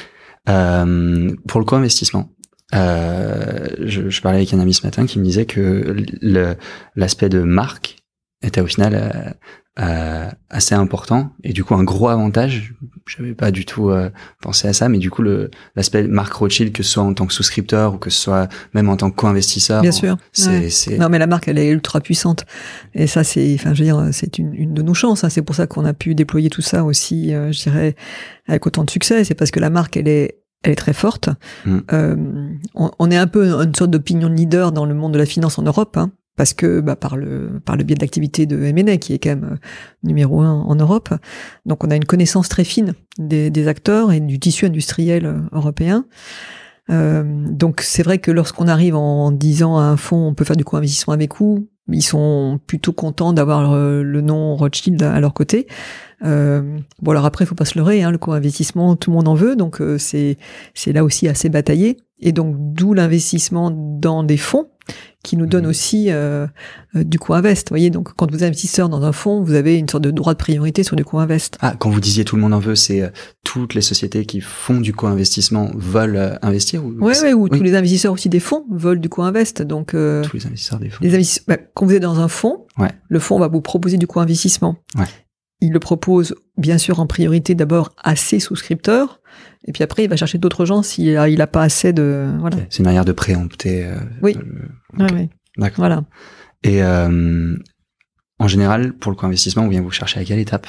[0.49, 2.29] Euh, pour le co-investissement,
[2.75, 5.95] euh, je, je parlais avec un ami ce matin qui me disait que
[6.95, 7.97] l'aspect de marque
[8.41, 9.31] était au final euh,
[9.79, 12.73] euh, assez important et du coup un gros avantage.
[13.07, 14.09] J'avais pas du tout euh,
[14.41, 17.25] pensé à ça, mais du coup le l'aspect marque Rothschild, que ce soit en tant
[17.27, 20.17] que souscripteur ou que ce soit même en tant que co-investisseur, Bien sûr.
[20.31, 20.97] c'est Ouais.
[20.97, 22.45] Non, mais la marque, elle est ultra puissante.
[22.93, 25.23] Et ça, c'est, enfin, je veux dire, c'est une, une de nos chances.
[25.23, 25.29] hein.
[25.29, 27.95] C'est pour ça qu'on a pu déployer tout ça aussi, euh, je dirais,
[28.47, 29.23] avec autant de succès.
[29.23, 31.29] C'est parce que la marque, elle est, elle est très forte.
[31.65, 31.77] Mm.
[31.93, 32.15] Euh,
[32.75, 35.57] on, on est un peu une sorte d'opinion leader dans le monde de la finance
[35.59, 38.95] en Europe, hein, parce que bah, par le par le biais de l'activité de M&A
[38.97, 39.57] qui est quand même euh,
[40.03, 41.09] numéro un en Europe.
[41.65, 46.05] Donc, on a une connaissance très fine des, acteurs et du tissu industriel euh, européen.
[46.89, 50.55] Euh, donc c'est vrai que lorsqu'on arrive en disant à un fonds on peut faire
[50.55, 55.67] du co-investissement avec vous, ils sont plutôt contents d'avoir le nom Rothschild à leur côté.
[56.25, 59.27] Euh, bon alors après il faut pas se leurrer, hein, le co-investissement tout le monde
[59.27, 60.37] en veut, donc euh, c'est
[60.73, 61.97] c'est là aussi assez bataillé.
[62.19, 64.67] Et donc d'où l'investissement dans des fonds
[65.23, 65.69] qui nous donne Mhm.
[65.69, 66.47] aussi euh,
[66.95, 67.69] euh, du co-invest.
[67.69, 70.09] Vous voyez, donc quand vous êtes investisseur dans un fonds, vous avez une sorte de
[70.09, 71.57] droit de priorité sur du co-invest.
[71.61, 73.09] Ah, quand vous disiez tout le monde en veut, c'est euh,
[73.43, 77.49] toutes les sociétés qui font du co-investissement veulent euh, investir ou Ouais, ouais, ou Oui.
[77.59, 79.61] tous les investisseurs aussi des fonds veulent du co-invest.
[79.61, 81.03] Donc euh, tous les investisseurs des fonds.
[81.03, 82.91] Les investisseurs, bah, quand vous êtes dans un fonds, Ouais.
[83.09, 84.77] le fonds va vous proposer du co-investissement.
[85.61, 89.19] Il le propose bien sûr en priorité d'abord à ses souscripteurs,
[89.65, 92.27] et puis après il va chercher d'autres gens s'il a, il a pas assez de
[92.39, 92.57] voilà.
[92.69, 93.85] C'est une manière de préempter.
[93.85, 94.35] euh, Oui.
[94.97, 95.29] le- ouais.
[95.57, 95.77] D'accord.
[95.77, 96.03] Voilà.
[96.63, 97.55] Et euh,
[98.39, 100.67] en général, pour le co-investissement, on vient vous chercher à quelle étape?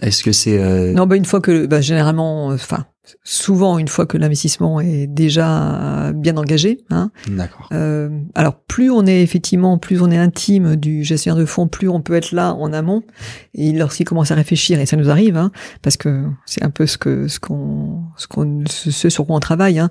[0.00, 2.86] Est-ce que c'est euh, Non, bah une fois que, bah, généralement, euh, enfin,
[3.24, 6.78] souvent une fois que l'investissement est déjà bien engagé.
[6.90, 7.68] Hein, D'accord.
[7.72, 11.88] Euh, alors plus on est effectivement, plus on est intime du gestionnaire de fonds, plus
[11.88, 13.02] on peut être là en amont.
[13.54, 15.50] Et lorsqu'il commence à réfléchir, et ça nous arrive, hein,
[15.82, 19.40] parce que c'est un peu ce que ce qu'on ce qu'on ce, sur quoi on
[19.40, 19.78] travaille.
[19.78, 19.90] Hein,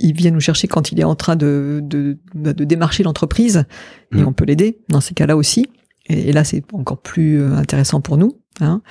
[0.00, 3.64] il vient nous chercher quand il est en train de de, bah, de démarcher l'entreprise
[4.12, 4.26] et Mhm.
[4.28, 5.68] on peut l'aider dans ces cas-là aussi.
[6.06, 8.38] Et, là, c'est encore plus euh, intéressant pour nous.
[8.60, 8.82] Hein.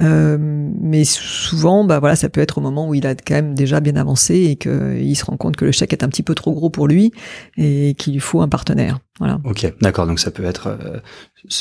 [0.00, 3.54] Euh, mais souvent, bah voilà, ça peut être au moment où il a quand même
[3.54, 6.34] déjà bien avancé et qu'il se rend compte que le chèque est un petit peu
[6.34, 7.12] trop gros pour lui
[7.56, 8.98] et qu'il lui faut un partenaire.
[9.18, 9.38] Voilà.
[9.44, 10.06] Ok, d'accord.
[10.06, 10.98] Donc ça peut être euh,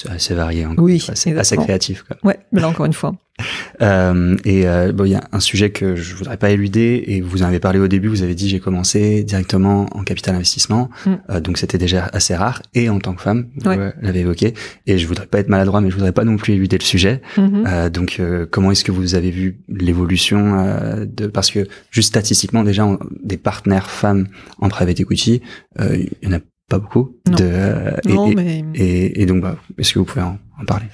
[0.09, 0.63] assez varié.
[0.63, 0.73] hein.
[0.77, 2.03] Oui, assez, assez créatif.
[2.03, 2.17] Quoi.
[2.23, 3.15] Ouais, mais là encore une fois.
[3.81, 7.03] Euh, et euh, bon, il y a un sujet que je voudrais pas éluder.
[7.07, 8.07] Et vous en avez parlé au début.
[8.07, 11.13] Vous avez dit j'ai commencé directement en capital investissement, Mm.
[11.31, 12.61] Euh, donc c'était déjà assez rare.
[12.75, 13.91] Et en tant que femme, vous Ouais.
[14.03, 14.53] l'avez évoqué.
[14.85, 17.21] Et je voudrais pas être maladroit, mais je voudrais pas non plus éluder le sujet.
[17.37, 17.63] Mhm.
[17.67, 22.09] Euh, donc, euh, comment est-ce que vous avez vu l'évolution euh, de parce que juste
[22.09, 24.27] statistiquement déjà on- des partenaires femmes
[24.59, 25.41] en private equity,
[25.79, 26.39] euh, il y en a
[26.69, 27.17] pas beaucoup.
[27.27, 27.35] Non.
[27.35, 30.37] De, euh, et, non, et, mais et- et donc, bah, est-ce que vous pouvez en,
[30.59, 30.85] en parler?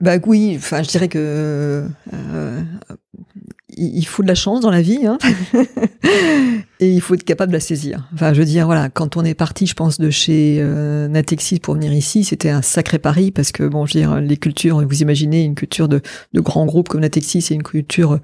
[0.00, 2.62] Bah oui, enfin, je dirais que euh,
[3.76, 5.06] il faut de la chance dans la vie.
[5.06, 5.18] Hein.
[6.80, 8.08] et il faut être capable de la saisir.
[8.14, 11.60] Enfin, je veux dire, voilà, quand on est parti, je pense, de chez euh, Natexis
[11.60, 14.86] pour venir ici, c'était un sacré pari parce que, bon, je veux dire, les cultures,
[14.86, 16.00] vous imaginez une culture de,
[16.32, 18.20] de grands groupes comme Natexis, c'est une culture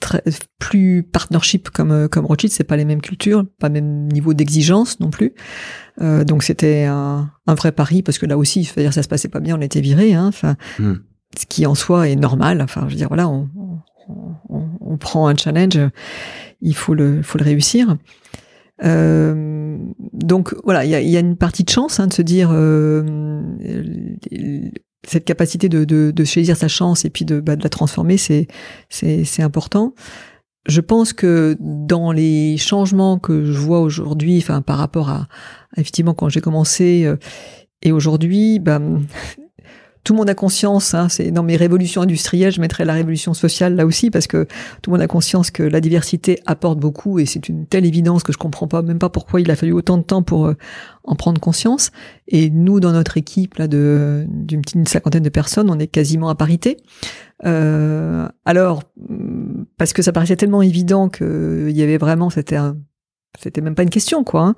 [0.00, 0.22] très,
[0.58, 5.00] plus partnership comme, euh, comme Rothschild, c'est pas les mêmes cultures, pas même niveau d'exigence
[5.00, 5.34] non plus.
[6.00, 9.08] Euh, donc c'était un, un, vrai pari parce que là aussi, cest dire ça se
[9.08, 10.94] passait pas bien, on était viré, hein, enfin, hmm.
[11.36, 12.62] ce qui en soi est normal.
[12.62, 13.48] Enfin, je veux dire, voilà, on,
[14.08, 15.78] on, on prend un challenge
[16.60, 17.96] il faut le, faut le réussir.
[18.84, 19.76] Euh,
[20.12, 22.50] donc voilà, il y a, y a, une partie de chance hein, de se dire
[22.52, 23.02] euh,
[25.06, 28.16] cette capacité de, de, de, saisir sa chance et puis de, bah, de la transformer,
[28.16, 28.46] c'est
[28.88, 29.94] c'est important.
[30.66, 35.26] Je pense que dans les changements que je vois aujourd'hui, enfin par rapport à,
[35.76, 37.16] effectivement quand j'ai commencé euh,
[37.82, 38.80] et aujourd'hui, bah,
[40.08, 43.34] tout le monde a conscience, hein, c'est dans mes révolutions industrielles, je mettrai la révolution
[43.34, 44.44] sociale là aussi parce que
[44.80, 48.22] tout le monde a conscience que la diversité apporte beaucoup et c'est une telle évidence
[48.22, 50.54] que je comprends pas même pas pourquoi il a fallu autant de temps pour euh,
[51.04, 51.90] en prendre conscience.
[52.26, 56.30] Et nous, dans notre équipe là de d'une petite cinquantaine de personnes, on est quasiment
[56.30, 56.78] à parité.
[57.44, 58.84] Euh, alors
[59.76, 62.56] parce que ça paraissait tellement évident qu'il y avait vraiment c'était
[63.38, 64.42] c'était même pas une question, quoi.
[64.42, 64.56] Hein.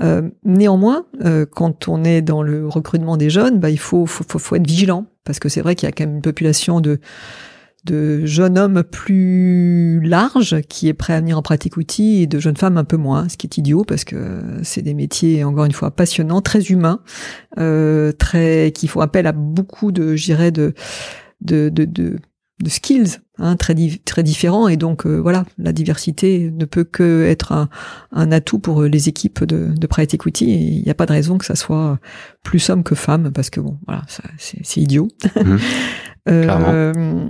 [0.00, 4.24] Euh, néanmoins, euh, quand on est dans le recrutement des jeunes, bah, il faut, faut,
[4.38, 7.00] faut, être vigilant parce que c'est vrai qu'il y a quand même une population de
[7.84, 12.38] de jeunes hommes plus large qui est prêt à venir en pratique outil et de
[12.38, 15.64] jeunes femmes un peu moins, ce qui est idiot parce que c'est des métiers encore
[15.64, 17.00] une fois passionnants, très humains,
[17.58, 20.74] euh, très qui font appel à beaucoup de, de
[21.40, 22.18] de, de, de
[22.60, 23.74] de skills hein, très
[24.04, 27.68] très différents et donc euh, voilà la diversité ne peut que être un,
[28.12, 31.12] un atout pour les équipes de, de private equity et il n'y a pas de
[31.12, 31.98] raison que ça soit
[32.44, 34.02] plus homme que femme parce que bon voilà
[34.38, 35.56] c'est idiot mmh.
[36.28, 37.28] euh,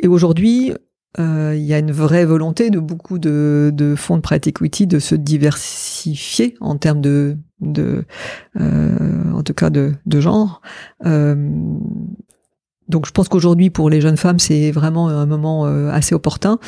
[0.00, 0.72] et aujourd'hui
[1.18, 4.86] euh, il y a une vraie volonté de beaucoup de, de fonds de private equity
[4.86, 8.04] de se diversifier en termes de, de
[8.60, 10.60] euh, en tout cas de, de genre.
[12.86, 16.14] Euh, donc je pense qu'aujourd'hui pour les jeunes femmes c'est vraiment un moment euh, assez
[16.14, 16.58] opportun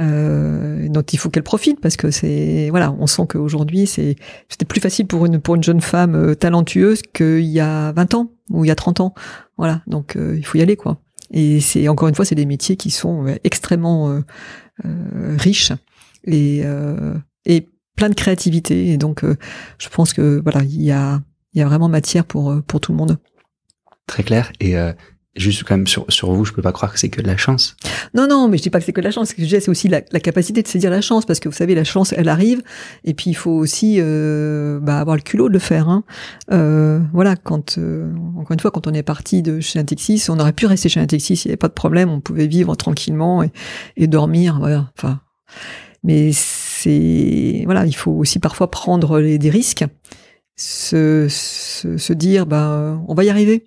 [0.00, 4.14] euh, dont il faut qu'elles profitent parce que c'est voilà on sent qu'aujourd'hui c'est
[4.48, 8.14] c'était plus facile pour une pour une jeune femme euh, talentueuse qu'il y a 20
[8.14, 9.14] ans ou il y a 30 ans.
[9.56, 9.82] Voilà.
[9.88, 10.98] Donc euh, il faut y aller quoi.
[11.32, 14.22] Et c'est encore une fois c'est des métiers qui sont extrêmement
[15.36, 15.72] riches
[16.24, 16.62] et
[17.44, 18.92] et plein de créativité.
[18.92, 19.24] Et donc
[19.78, 21.20] je pense que voilà il y a
[21.52, 23.18] il y a vraiment matière pour pour tout le monde.
[24.06, 24.52] Très clair.
[24.60, 24.74] Et
[25.38, 27.36] juste quand même sur, sur vous, je peux pas croire que c'est que de la
[27.36, 27.76] chance.
[28.14, 29.30] Non, non, mais je dis pas que c'est que de la chance.
[29.30, 31.48] Ce que je dis, c'est aussi la, la, capacité de saisir la chance, parce que
[31.48, 32.62] vous savez, la chance, elle arrive,
[33.04, 35.88] et puis il faut aussi euh, bah, avoir le culot de le faire.
[35.88, 36.04] Hein.
[36.52, 40.38] Euh, voilà, quand euh, encore une fois, quand on est parti de chez Intexis, on
[40.38, 43.42] aurait pu rester chez Intexis, il n'y avait pas de problème, on pouvait vivre tranquillement
[43.42, 43.50] et,
[43.96, 44.58] et dormir.
[44.58, 45.20] Voilà, enfin,
[46.04, 49.84] mais c'est voilà, il faut aussi parfois prendre les, des risques,
[50.56, 53.66] se, se, se dire, bah, on va y arriver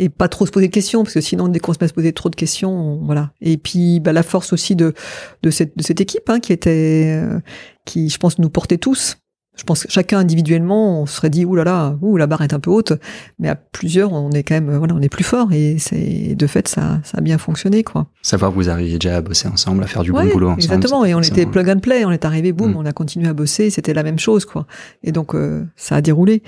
[0.00, 1.88] et pas trop se poser de questions parce que sinon dès qu'on se met à
[1.88, 3.32] se poser trop de questions voilà.
[3.40, 4.94] Et puis bah, la force aussi de
[5.42, 7.38] de cette de cette équipe hein, qui était euh,
[7.84, 9.18] qui je pense nous portait tous
[9.60, 12.54] je pense que chacun individuellement, on serait dit ouh là là, ouh la barre est
[12.54, 12.94] un peu haute,
[13.38, 16.46] mais à plusieurs, on est quand même voilà, on est plus fort et c'est de
[16.46, 18.06] fait ça ça a bien fonctionné quoi.
[18.22, 20.62] Savoir que vous arriviez déjà à bosser ensemble, à faire du bon boulot ensemble.
[20.62, 22.76] Exactement, et on était plug and play, on est arrivé, boum, mm.
[22.78, 24.66] on a continué à bosser, c'était la même chose quoi.
[25.02, 26.42] Et donc euh, ça a déroulé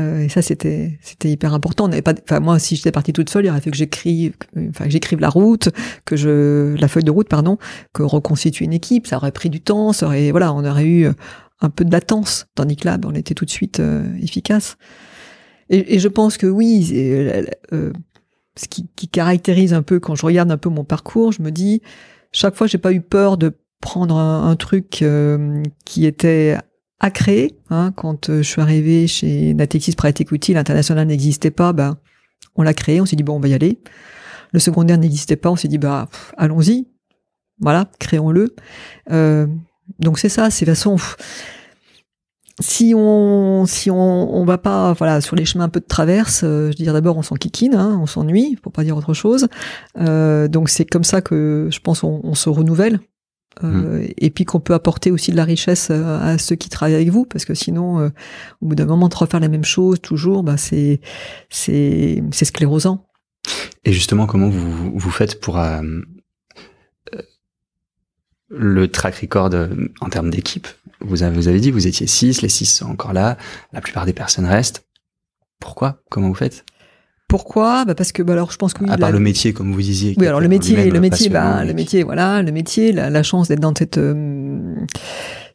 [0.00, 1.84] euh, et ça c'était c'était hyper important.
[1.84, 4.34] On n'avait pas, enfin moi si j'étais partie toute seule, il aurait fait que j'écrive,
[4.70, 5.68] enfin que j'écrive la route,
[6.04, 7.58] que je la feuille de route pardon,
[7.92, 11.08] que reconstituer une équipe, ça aurait pris du temps, ça aurait voilà, on aurait eu
[11.60, 14.76] un peu de latence, tandis que là, ben, on était tout de suite euh, efficace.
[15.70, 17.92] Et, et, je pense que oui, euh, euh,
[18.56, 21.50] ce qui, qui, caractérise un peu quand je regarde un peu mon parcours, je me
[21.50, 21.82] dis
[22.32, 26.56] chaque fois j'ai pas eu peur de prendre un, un truc euh, qui était
[27.00, 27.58] à créer.
[27.70, 31.98] Hein, quand je suis arrivé chez Natexis Private Equity, l'international n'existait pas, ben
[32.54, 33.80] on l'a créé, on s'est dit bon on va y aller.
[34.52, 36.86] Le secondaire n'existait pas, on s'est dit bah allons-y,
[37.60, 38.54] voilà, créons-le.
[39.10, 39.46] Euh,
[39.98, 40.96] donc c'est ça, c'est façon.
[42.58, 46.42] Si on si on, on va pas voilà sur les chemins un peu de traverse,
[46.42, 49.46] euh, je veux dire d'abord on s'enquiquine, hein, on s'ennuie, pour pas dire autre chose.
[49.98, 53.00] Euh, donc c'est comme ça que je pense on, on se renouvelle.
[53.64, 54.08] Euh, mmh.
[54.18, 57.08] Et puis qu'on peut apporter aussi de la richesse euh, à ceux qui travaillent avec
[57.08, 58.08] vous, parce que sinon, euh,
[58.60, 61.00] au bout d'un moment, de refaire la même chose toujours, bah c'est
[61.48, 63.06] c'est c'est sclérosant.
[63.84, 65.58] Et justement, comment vous vous faites pour
[68.48, 69.68] le track record euh,
[70.00, 70.68] en termes d'équipe.
[71.00, 73.36] Vous avez, vous avez dit, vous étiez six, les six sont encore là,
[73.72, 74.84] la plupart des personnes restent.
[75.60, 76.02] Pourquoi?
[76.10, 76.64] Comment vous faites?
[77.28, 77.84] Pourquoi?
[77.84, 80.14] Bah parce que bah alors je pense que à part le métier comme vous disiez.
[80.16, 83.48] Oui alors le métier le métier bah le métier voilà le métier la, la chance
[83.48, 84.76] d'être dans cette euh,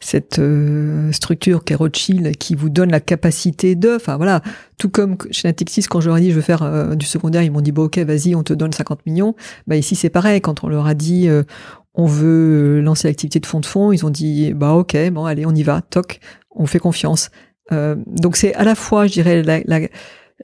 [0.02, 4.42] cette euh, structure qui est Rothschild qui vous donne la capacité de, enfin voilà,
[4.78, 7.44] tout comme chez Natixis quand je leur ai dit je veux faire euh, du secondaire,
[7.44, 9.36] ils m'ont dit bon ok vas-y on te donne 50 millions.
[9.68, 11.44] Bah ici c'est pareil quand on leur a dit euh,
[11.94, 15.46] on veut lancer l'activité de fonds de fonds, ils ont dit bah ok bon allez
[15.46, 16.20] on y va, toc,
[16.52, 17.30] on fait confiance.
[17.70, 19.88] donc c'est à la fois je dirais la, la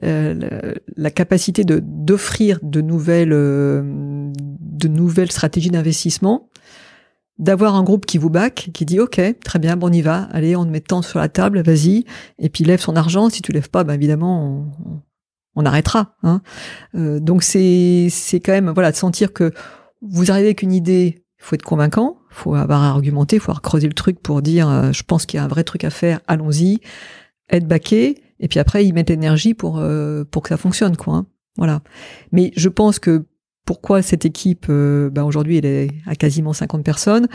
[0.00, 6.48] la, capacité de d'offrir de nouvelles de nouvelles stratégies d'investissement
[7.38, 10.28] d'avoir un groupe qui vous back, qui dit ok, très bien, bon on y va,
[10.32, 12.04] allez, on met tant sur la table, vas-y,
[12.38, 13.30] et puis lève son argent.
[13.30, 14.66] Si tu lèves pas, ben évidemment,
[15.54, 16.14] on, arrêtera.
[16.22, 16.40] Hein.
[16.94, 19.52] Euh, donc c'est c'est quand même voilà de sentir que
[20.02, 23.62] vous arrivez avec une idée, il faut être convaincant, faut avoir argumenté, il faut avoir
[23.62, 25.90] creusé le truc pour dire euh, je pense qu'il y a un vrai truc à
[25.90, 26.80] faire, allons-y,
[27.50, 31.14] être backé, et puis après y mettre l'énergie pour euh, pour que ça fonctionne quoi.
[31.14, 31.26] Hein.
[31.56, 31.82] Voilà.
[32.32, 33.24] Mais je pense que
[33.64, 37.28] pourquoi cette équipe, euh, ben aujourd'hui, elle est à quasiment 50 personnes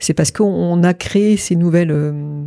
[0.00, 1.92] c'est parce qu'on a créé ces nouvelles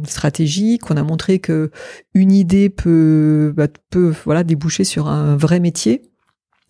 [0.06, 1.70] stratégies, qu'on a montré que
[2.14, 6.02] une idée peut, bah, peut voilà déboucher sur un vrai métier.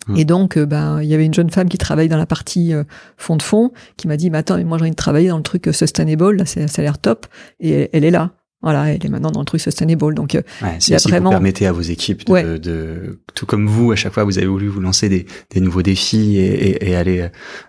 [0.07, 0.17] Mmh.
[0.17, 2.73] Et donc, euh, ben, il y avait une jeune femme qui travaille dans la partie
[3.17, 5.43] fond de fond, qui m'a dit, mais attends, moi j'ai envie de travailler dans le
[5.43, 7.27] truc sustainable, là, ça a l'air top,
[7.59, 8.31] et elle est là.
[8.63, 10.13] Voilà, elle est maintenant dans le truc sustainable.
[10.13, 11.29] Donc, euh, ouais, c'est aussi vraiment...
[11.29, 14.47] vous permettez à vos équipes de, de, tout comme vous, à chaque fois, vous avez
[14.47, 17.27] voulu vous lancer des, des nouveaux défis et, et, et aller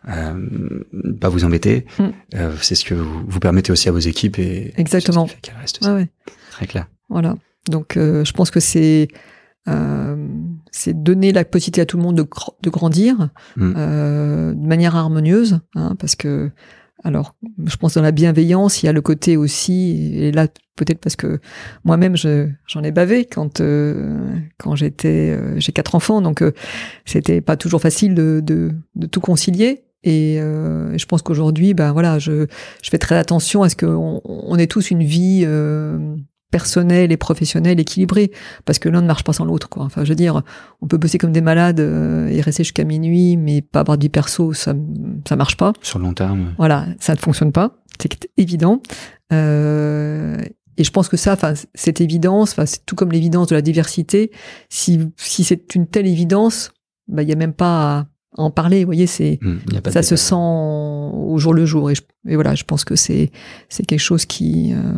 [0.08, 0.84] euh,
[1.18, 1.86] pas vous embêter.
[1.98, 2.04] Mm.
[2.34, 5.26] Euh, c'est ce que vous, vous, permettez aussi à vos équipes et exactement.
[5.60, 6.08] reste ouais,
[6.50, 6.86] Très clair.
[7.08, 7.36] Voilà.
[7.70, 9.08] Donc, euh, je pense que c'est
[9.68, 10.16] euh,
[10.72, 12.26] c'est donner la possibilité à tout le monde de,
[12.62, 13.74] de grandir mm.
[13.76, 16.50] euh, de manière harmonieuse, hein, parce que
[17.04, 20.46] alors, je pense dans la bienveillance, il y a le côté aussi, et là
[20.76, 21.40] peut-être parce que
[21.84, 26.52] moi-même j'en ai bavé quand euh, quand j'étais euh, j'ai quatre enfants, donc euh,
[27.04, 29.84] c'était pas toujours facile de, de, de tout concilier.
[30.04, 32.46] Et je pense qu'aujourd'hui, ben voilà, je,
[32.82, 35.46] je fais très attention à ce qu'on on ait tous une vie
[36.52, 38.30] personnel et professionnel équilibré
[38.64, 39.84] parce que l'un ne marche pas sans l'autre quoi.
[39.84, 40.42] Enfin je veux dire
[40.80, 44.08] on peut bosser comme des malades euh, et rester jusqu'à minuit mais pas avoir vie
[44.08, 44.74] perso ça
[45.28, 45.72] ça marche pas.
[45.82, 46.54] Sur le long terme.
[46.58, 48.80] Voilà ça ne fonctionne pas c'est évident.
[49.32, 50.36] Euh,
[50.76, 53.62] et je pense que ça enfin cette évidence enfin c'est tout comme l'évidence de la
[53.62, 54.30] diversité
[54.68, 56.70] si si c'est une telle évidence
[57.08, 60.16] bah il y a même pas à en parler, vous voyez, c'est mmh, ça se
[60.16, 61.94] sent au jour le jour et,
[62.26, 63.30] et voilà, je pense que c'est
[63.68, 64.94] c'est quelque chose qui euh,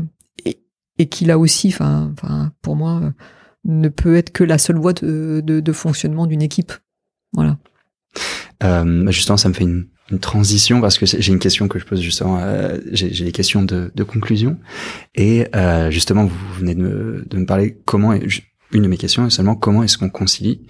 [0.99, 3.11] et qui là aussi, enfin, enfin, pour moi, euh,
[3.65, 6.73] ne peut être que la seule voie de, de, de fonctionnement d'une équipe.
[7.33, 7.59] Voilà.
[8.63, 11.85] Euh, justement, ça me fait une, une transition parce que j'ai une question que je
[11.85, 12.39] pose justement.
[12.41, 14.59] Euh, j'ai des questions de, de conclusion
[15.15, 18.13] et euh, justement, vous venez de me, de me parler comment.
[18.73, 20.67] Une de mes questions est seulement comment est-ce qu'on concilie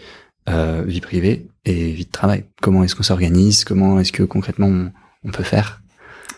[0.47, 2.45] vie privée et vie de travail?
[2.61, 3.64] Comment est-ce qu'on s'organise?
[3.64, 4.93] Comment est-ce que concrètement on,
[5.25, 5.81] on peut faire?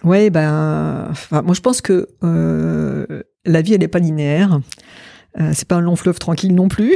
[0.05, 2.07] Ouais, ben, moi je pense que
[3.47, 4.61] la vie elle n'est pas linéaire.
[5.39, 6.95] Euh, c'est pas un long fleuve tranquille non plus.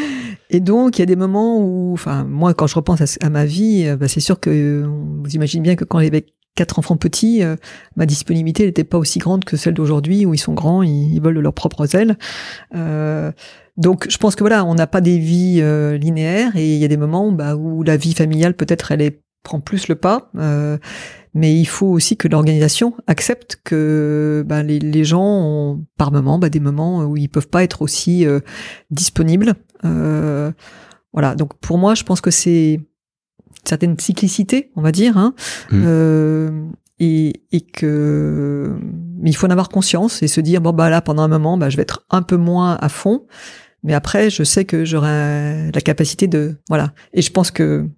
[0.50, 3.44] et donc, il y a des moments où, enfin, moi, quand je repense à, ma
[3.44, 7.42] vie, euh, bah, c'est sûr que vous imaginez bien que quand j'avais quatre enfants petits,
[7.42, 7.56] euh,
[7.96, 11.20] ma disponibilité n'était pas aussi grande que celle d'aujourd'hui où ils sont grands, ils, ils
[11.20, 12.16] volent de leurs propres ailes.
[12.74, 13.32] Euh,
[13.76, 15.62] donc, je pense que voilà, on n'a pas des vies
[15.98, 19.20] linéaires et il y a des moments bah, où la vie familiale peut-être elle est,
[19.44, 20.32] prend plus le pas
[21.34, 26.38] mais il faut aussi que l'organisation accepte que bah, les, les, gens ont par moment
[26.38, 28.40] bah, des moments où ils peuvent pas être aussi euh,
[28.90, 29.54] disponibles.
[29.84, 30.52] Euh,
[31.12, 32.84] voilà, donc pour moi, je pense que c'est une
[33.64, 35.34] certaine cyclicité, on va dire, hein,
[35.70, 35.82] mmh.
[35.84, 36.50] euh,
[36.98, 38.76] et, et, que
[39.20, 41.56] mais il faut en avoir conscience et se dire bon bah là pendant un moment,
[41.56, 43.26] bah, je vais être un peu moins à fond.
[43.84, 46.92] Mais après, je sais que j'aurai la capacité de voilà.
[47.12, 47.88] Et je pense que,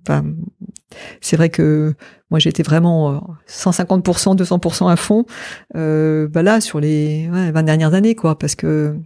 [1.21, 1.95] c'est vrai que
[2.31, 5.25] moi j'étais vraiment 150%, euh, 200% à fond.
[5.77, 8.97] Euh, bah là sur les ouais, 20 dernières années quoi, parce que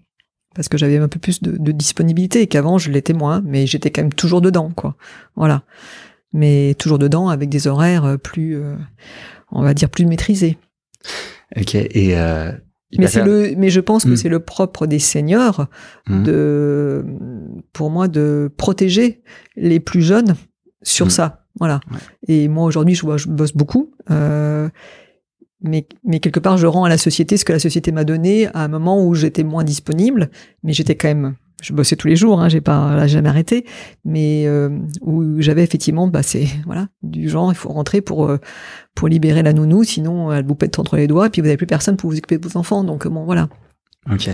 [0.54, 3.66] parce que j'avais un peu plus de, de disponibilité et qu'avant je l'étais moins, mais
[3.66, 4.96] j'étais quand même toujours dedans quoi.
[5.36, 5.64] Voilà,
[6.34, 8.76] mais toujours dedans avec des horaires euh, plus, euh,
[9.50, 10.58] on va dire plus maîtrisés.
[11.56, 12.52] Ok et euh,
[12.98, 14.16] mais c'est le, mais je pense que hmm.
[14.16, 15.66] c'est le propre des seniors
[16.08, 16.22] hmm.
[16.22, 17.04] de,
[17.72, 19.22] pour moi, de protéger
[19.56, 20.36] les plus jeunes
[20.82, 21.10] sur hmm.
[21.10, 21.43] ça.
[21.58, 21.80] Voilà.
[22.26, 24.68] Et moi aujourd'hui, je, je bosse beaucoup, euh,
[25.60, 28.48] mais, mais quelque part, je rends à la société ce que la société m'a donné
[28.48, 30.30] à un moment où j'étais moins disponible,
[30.62, 33.64] mais j'étais quand même, je bossais tous les jours, hein, j'ai pas là, jamais arrêté,
[34.04, 34.68] mais euh,
[35.00, 38.38] où j'avais effectivement, bah c'est voilà, du genre, il faut rentrer pour euh,
[38.94, 41.56] pour libérer la nounou, sinon elle vous pète entre les doigts, et puis vous n'avez
[41.56, 43.48] plus personne pour vous occuper de vos enfants, donc bon voilà.
[44.10, 44.28] Ok,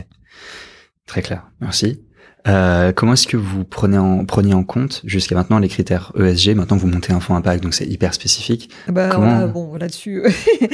[1.06, 2.00] très clair, merci.
[2.48, 6.54] Euh, comment est-ce que vous prenez en, preniez en compte jusqu'à maintenant les critères ESG
[6.56, 8.70] Maintenant, vous montez un fonds impact, donc c'est hyper spécifique.
[8.88, 10.22] Bah, Comment- voilà, bon, là-dessus,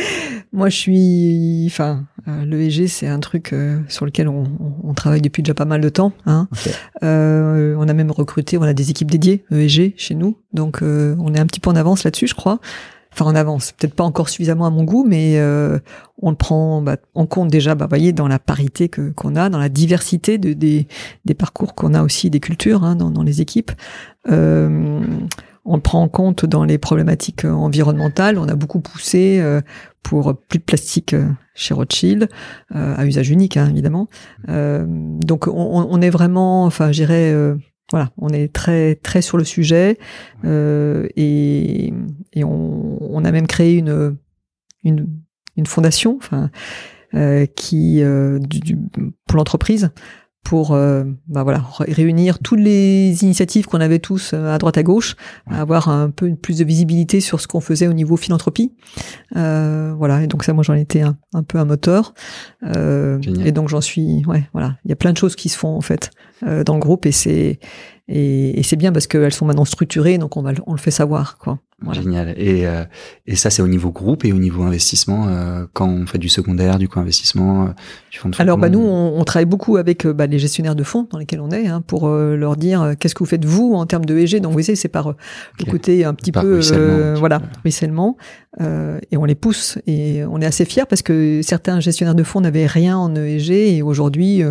[0.53, 4.45] moi je suis, enfin, euh, l'ESG c'est un truc euh, sur lequel on,
[4.85, 6.13] on- travaille depuis déjà pas mal de temps.
[6.25, 6.49] Hein.
[7.03, 11.17] Euh, on a même recruté, on a des équipes dédiées ESG chez nous, donc euh,
[11.19, 12.61] on est un petit peu en avance là-dessus, je crois.
[13.19, 15.79] Enfin, en avance, peut-être pas encore suffisamment à mon goût, mais euh,
[16.21, 19.49] on le prend bah, en compte déjà, bah, voyez, dans la parité que qu'on a,
[19.49, 20.87] dans la diversité de, des,
[21.25, 23.73] des parcours qu'on a aussi, des cultures hein, dans, dans les équipes.
[24.31, 25.01] Euh,
[25.65, 28.39] on le prend en compte dans les problématiques euh, environnementales.
[28.39, 29.63] On a beaucoup poussé euh,
[30.03, 32.29] pour plus de plastique euh, chez Rothschild,
[32.75, 34.09] à usage unique, hein, évidemment.
[34.51, 35.53] Euh, donc, on,
[35.91, 37.57] on- est vraiment, enfin, euh,
[37.91, 39.99] voilà, on est très très sur le sujet
[40.45, 41.93] euh, et,
[42.33, 44.17] et on, on a même créé une
[44.85, 45.07] une,
[45.57, 46.51] une fondation, enfin,
[47.15, 48.79] euh, qui euh, du, du-
[49.27, 49.91] pour l'entreprise
[50.49, 54.79] pour euh, bah voilà ré- réunir toutes les initiatives qu'on avait tous euh, à droite
[54.79, 55.17] à gauche,
[55.51, 58.73] avoir un peu plus de visibilité sur ce qu'on faisait au niveau philanthropie.
[59.37, 62.15] Euh, voilà et donc ça moi j'en étais un, un peu un moteur
[62.65, 65.59] euh, et donc j'en suis ouais voilà il y a plein de choses qui se
[65.59, 66.11] font en fait
[66.47, 67.59] euh, dans le groupe et c'est
[68.09, 70.79] et, et c'est bien parce qu'elles sont maintenant structurées donc on va le- on le
[70.79, 71.59] fait savoir quoi.
[71.83, 72.01] Voilà.
[72.01, 72.35] Génial.
[72.39, 72.85] Et, euh,
[73.27, 76.31] et ça, c'est au niveau groupe et au niveau investissement, euh, quand on fait du
[76.31, 77.69] secondaire, du co-investissement, euh,
[78.11, 80.75] du fonds de Alors bah nous on, on travaille beaucoup avec euh, bah, les gestionnaires
[80.75, 83.27] de fonds dans lesquels on est hein, pour euh, leur dire euh, qu'est-ce que vous
[83.29, 85.17] faites vous en termes de ESG donc vous savez c'est par euh,
[85.61, 85.67] Ok.
[85.67, 88.17] le côté un petit Par peu ruissellement, euh, voilà ruissellement
[88.63, 92.23] euh, et on les pousse et on est assez fiers parce que certains gestionnaires de
[92.23, 94.43] fonds n'avaient rien en ESG et aujourd'hui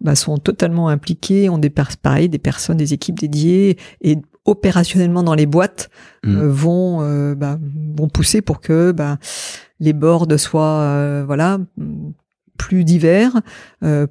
[0.00, 5.34] bah, sont totalement impliqués ont des pareil des personnes des équipes dédiées et opérationnellement dans
[5.34, 5.90] les boîtes
[6.24, 6.36] Mm.
[6.36, 7.58] euh, vont euh, bah,
[7.96, 9.18] vont pousser pour que bah,
[9.80, 11.58] les boards soient euh, voilà
[12.58, 13.32] plus divers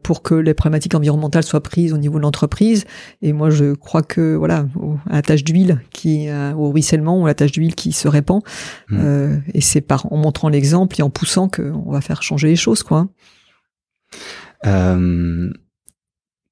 [0.04, 2.84] pour que les problématiques environnementales soient prises au niveau de l'entreprise
[3.22, 6.28] et moi je crois que voilà au- à la tâche d'huile qui
[6.58, 8.42] au ruissellement ou à la tâche d'huile qui se répand
[8.90, 9.00] Mm.
[9.00, 12.58] euh, et c'est par en montrant l'exemple et en poussant qu'on va faire changer les
[12.58, 13.08] choses quoi
[14.66, 15.52] Euh,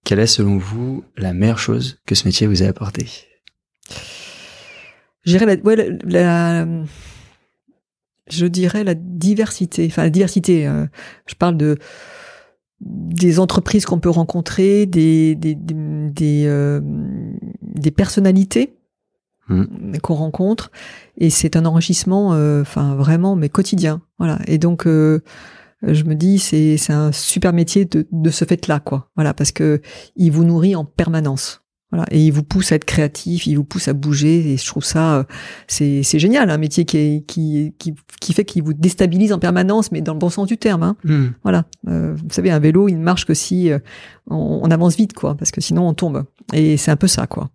[0.06, 3.08] quelle est, selon vous, la meilleure chose que ce métier vous a apporté?
[5.24, 6.84] Je dirais la, ouais, la- la-
[8.30, 9.86] je dirais la diversité.
[9.88, 10.68] Enfin, la diversité.
[10.68, 10.86] euh,
[11.28, 11.78] je parle de
[12.82, 15.76] des entreprises qu'on peut rencontrer, des des des
[16.12, 16.80] des, euh,
[17.62, 18.76] des personnalités
[20.04, 20.72] qu'on rencontre,
[21.18, 24.02] et c'est un enrichissement, euh, enfin vraiment, mais quotidien.
[24.20, 24.40] Voilà.
[24.48, 24.86] Et donc.
[24.88, 25.20] euh,
[25.82, 29.54] je me dis c'est c'est un super métier de, de ce fait-là quoi voilà parce
[29.54, 29.80] que
[30.18, 31.62] il vous nourrit en permanence
[31.92, 34.66] voilà et il vous pousse à être créatif il vous pousse à bouger et je
[34.66, 35.24] trouve ça euh,
[35.68, 39.40] c'est c'est génial un métier qui est, qui qui qui fait qu'il vous déstabilise en
[39.40, 40.96] permanence mais dans le bon sens du terme hein.
[41.04, 41.28] Hmm.
[41.44, 43.80] voilà Euh, vous savez un vélo il ne marche que si euh,
[44.30, 47.26] on, on avance vite quoi parce que sinon on tombe et c'est un peu ça
[47.28, 47.50] quoi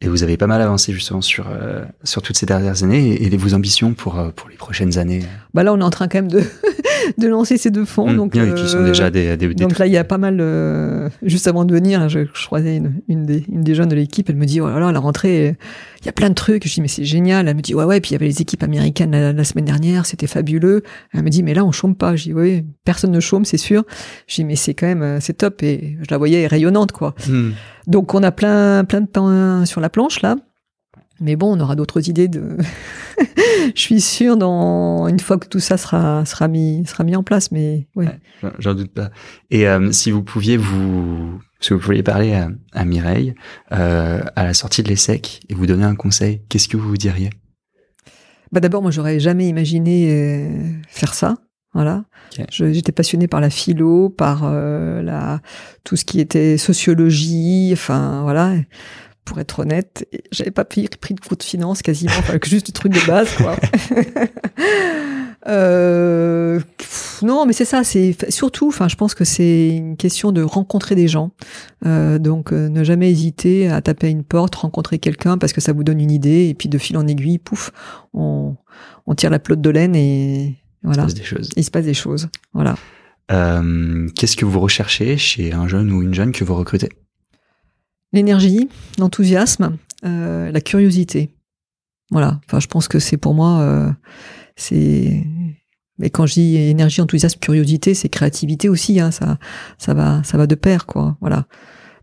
[0.00, 3.32] Et vous avez pas mal avancé justement sur euh, sur toutes ces dernières années et,
[3.32, 5.22] et vos ambitions pour euh, pour les prochaines années.
[5.54, 6.42] Bah là on est en train quand même de
[7.18, 8.16] de lancer ces deux fonds Hmm.
[8.16, 9.78] donc Oui, qui sont euh, déjà des, des, des Donc trucs.
[9.80, 10.38] là, il y a pas mal.
[10.40, 13.94] euh, juste avant de venir, je, je croisais une, une, des, une des jeunes de
[13.96, 14.30] l'équipe.
[14.30, 15.56] Elle me dit, oh là là, à la rentrée,
[16.00, 16.66] il y a plein de trucs.
[16.66, 17.48] Je dis, mais c'est génial.
[17.48, 18.00] Elle me dit, ouais, ouais.
[18.00, 20.82] Puis il y avait les équipes américaines la, la semaine dernière, c'était fabuleux.
[21.12, 22.14] Elle me dit, mais là, on chôme pas.
[22.16, 23.84] Je dis, oui, personne ne chôme, c'est sûr.
[24.28, 25.62] Je dis, mais c'est quand même, c'est top.
[25.64, 27.14] Et je la voyais rayonnante, quoi.
[27.28, 27.50] Hmm.
[27.88, 30.36] Donc on a plein, plein de pain sur la planche là.
[31.22, 32.56] Mais bon, on aura d'autres idées de.
[33.74, 37.22] je suis sûre dans une fois que tout ça sera sera mis sera mis en
[37.22, 37.52] place.
[37.52, 38.06] Mais ouais.
[38.42, 38.50] Ouais.
[38.58, 39.10] J'en- doute pas.
[39.50, 43.34] Et euh, si vous pouviez vous, si vous pouviez parler à, à Mireille
[43.72, 46.96] euh, à la sortie de l'ESSEC et vous donner un conseil, qu'est-ce que vous vous
[46.96, 47.30] diriez?
[48.50, 51.36] Bah d'abord, moi, j'aurais jamais imaginé euh, faire ça.
[51.74, 52.04] Voilà.
[52.50, 55.40] J'étais passionnée par la philo, par la
[55.84, 57.70] tout ce qui était sociologie.
[57.72, 58.54] Enfin, voilà.
[59.24, 62.72] Pour être honnête, j'avais pas pris, pris de cours de finance quasiment, enfin juste du
[62.72, 63.56] truc de base, quoi.
[65.48, 67.82] Euh, pff, non, mais c'est ça.
[67.84, 71.32] C'est surtout, enfin, je pense que c'est une question de rencontrer des gens.
[71.84, 75.60] Euh, donc, euh, ne jamais hésiter à taper à une porte, rencontrer quelqu'un parce que
[75.60, 77.72] ça vous donne une idée, et puis de fil en aiguille, pouf,
[78.14, 78.54] on,
[79.06, 81.48] on tire la pelote de laine et voilà, Il se passe des choses.
[81.56, 82.28] il se passe des choses.
[82.54, 82.76] Voilà.
[83.30, 86.88] Euh, qu'est-ce que vous recherchez chez un jeune ou une jeune que vous recrutez?
[88.12, 91.30] L'énergie, l'enthousiasme, euh, la curiosité.
[92.10, 92.40] Voilà.
[92.46, 93.90] Enfin, je pense que c'est pour moi, euh,
[94.56, 95.24] c'est.
[95.98, 99.00] Mais quand je dis énergie, enthousiasme, curiosité, c'est créativité aussi.
[99.00, 99.38] Hein, ça,
[99.78, 101.16] ça va, ça va de pair, quoi.
[101.20, 101.46] Voilà.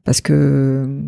[0.04, 1.04] Parce que,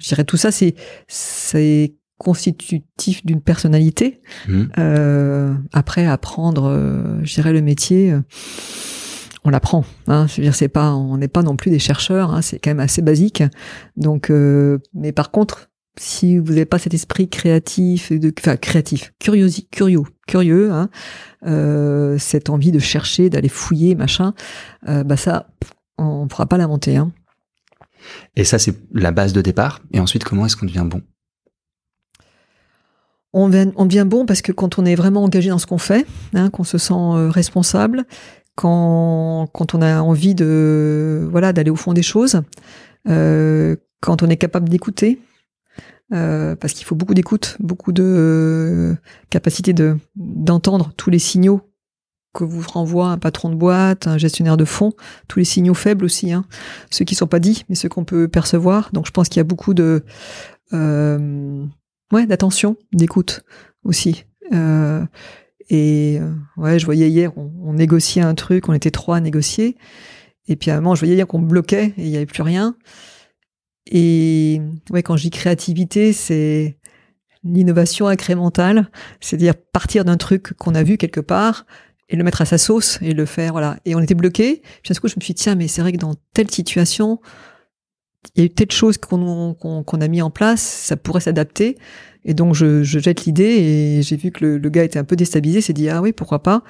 [0.00, 0.74] je dirais tout ça, c'est,
[1.08, 4.22] c'est constitutif d'une personnalité.
[4.48, 4.64] Hmm.
[4.78, 8.14] Euh, après, apprendre, euh, je dirais le métier.
[9.44, 9.84] On l'apprend.
[10.06, 10.26] Hein.
[10.28, 12.32] Je veux dire, c'est pas, on n'est pas non plus des chercheurs.
[12.32, 12.42] Hein.
[12.42, 13.42] C'est quand même assez basique.
[13.96, 19.12] Donc, euh, mais par contre, si vous n'avez pas cet esprit créatif, de, enfin créatif,
[19.18, 20.88] curieux, curieux, curieux, hein,
[21.44, 24.32] euh, cette envie de chercher, d'aller fouiller, machin,
[24.88, 25.48] euh, bah ça,
[25.98, 26.96] on ne pourra pas l'inventer.
[26.96, 27.12] Hein.
[28.36, 29.80] Et ça, c'est la base de départ.
[29.92, 31.02] Et ensuite, comment est-ce qu'on devient bon?
[33.34, 36.50] On devient, bon parce que quand on est vraiment engagé dans ce qu'on fait, hein,
[36.50, 36.92] qu'on se sent
[37.30, 38.04] responsable,
[38.54, 42.42] quand, quand on a envie de voilà d'aller au fond des choses,
[43.08, 45.20] euh, quand on est capable d'écouter,
[46.12, 48.96] euh, parce qu'il faut beaucoup d'écoute, beaucoup de
[49.30, 51.62] capacité de d'entendre tous les signaux
[52.34, 54.92] que vous renvoie un patron de boîte, un gestionnaire de fonds,
[55.28, 56.44] tous les signaux faibles aussi, hein,
[56.90, 58.90] ceux qui sont pas dits, mais ceux qu'on peut percevoir.
[58.92, 60.04] Donc je pense qu'il y a beaucoup de
[60.72, 61.64] euh,
[62.12, 63.44] ouais d'attention, d'écoute
[63.84, 64.24] aussi.
[64.52, 65.04] Euh,
[65.68, 69.76] et euh, ouais, je voyais hier, on, négociait un truc, on était trois à négocier,
[70.48, 72.42] et puis à un moment, je voyais hier qu'on bloquait et il n'y avait plus
[72.42, 72.76] rien.
[73.86, 74.60] Et
[74.90, 76.78] ouais, quand je dis créativité, c'est
[77.44, 78.90] l'innovation incrémentale,
[79.20, 81.66] c'est-à-dire partir d'un truc qu'on a vu quelque part
[82.08, 83.78] et le mettre à sa sauce et le faire, voilà.
[83.84, 84.62] Et on était bloqué.
[84.82, 87.20] Puis d'un coup, je me suis dit, tiens, mais c'est vrai que dans telle situation,
[88.36, 89.54] il y a eu telle chose qu'on
[90.00, 91.78] a mis en place, ça pourrait s'adapter.
[92.24, 95.04] Et donc, je, je jette l'idée et j'ai vu que le, le, gars était un
[95.04, 96.62] peu déstabilisé, s'est dit, ah oui, pourquoi pas.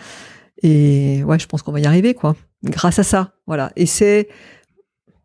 [0.62, 2.36] Et ouais, je pense qu'on va y arriver, quoi.
[2.64, 3.72] Grâce à ça, voilà.
[3.76, 4.28] Et c'est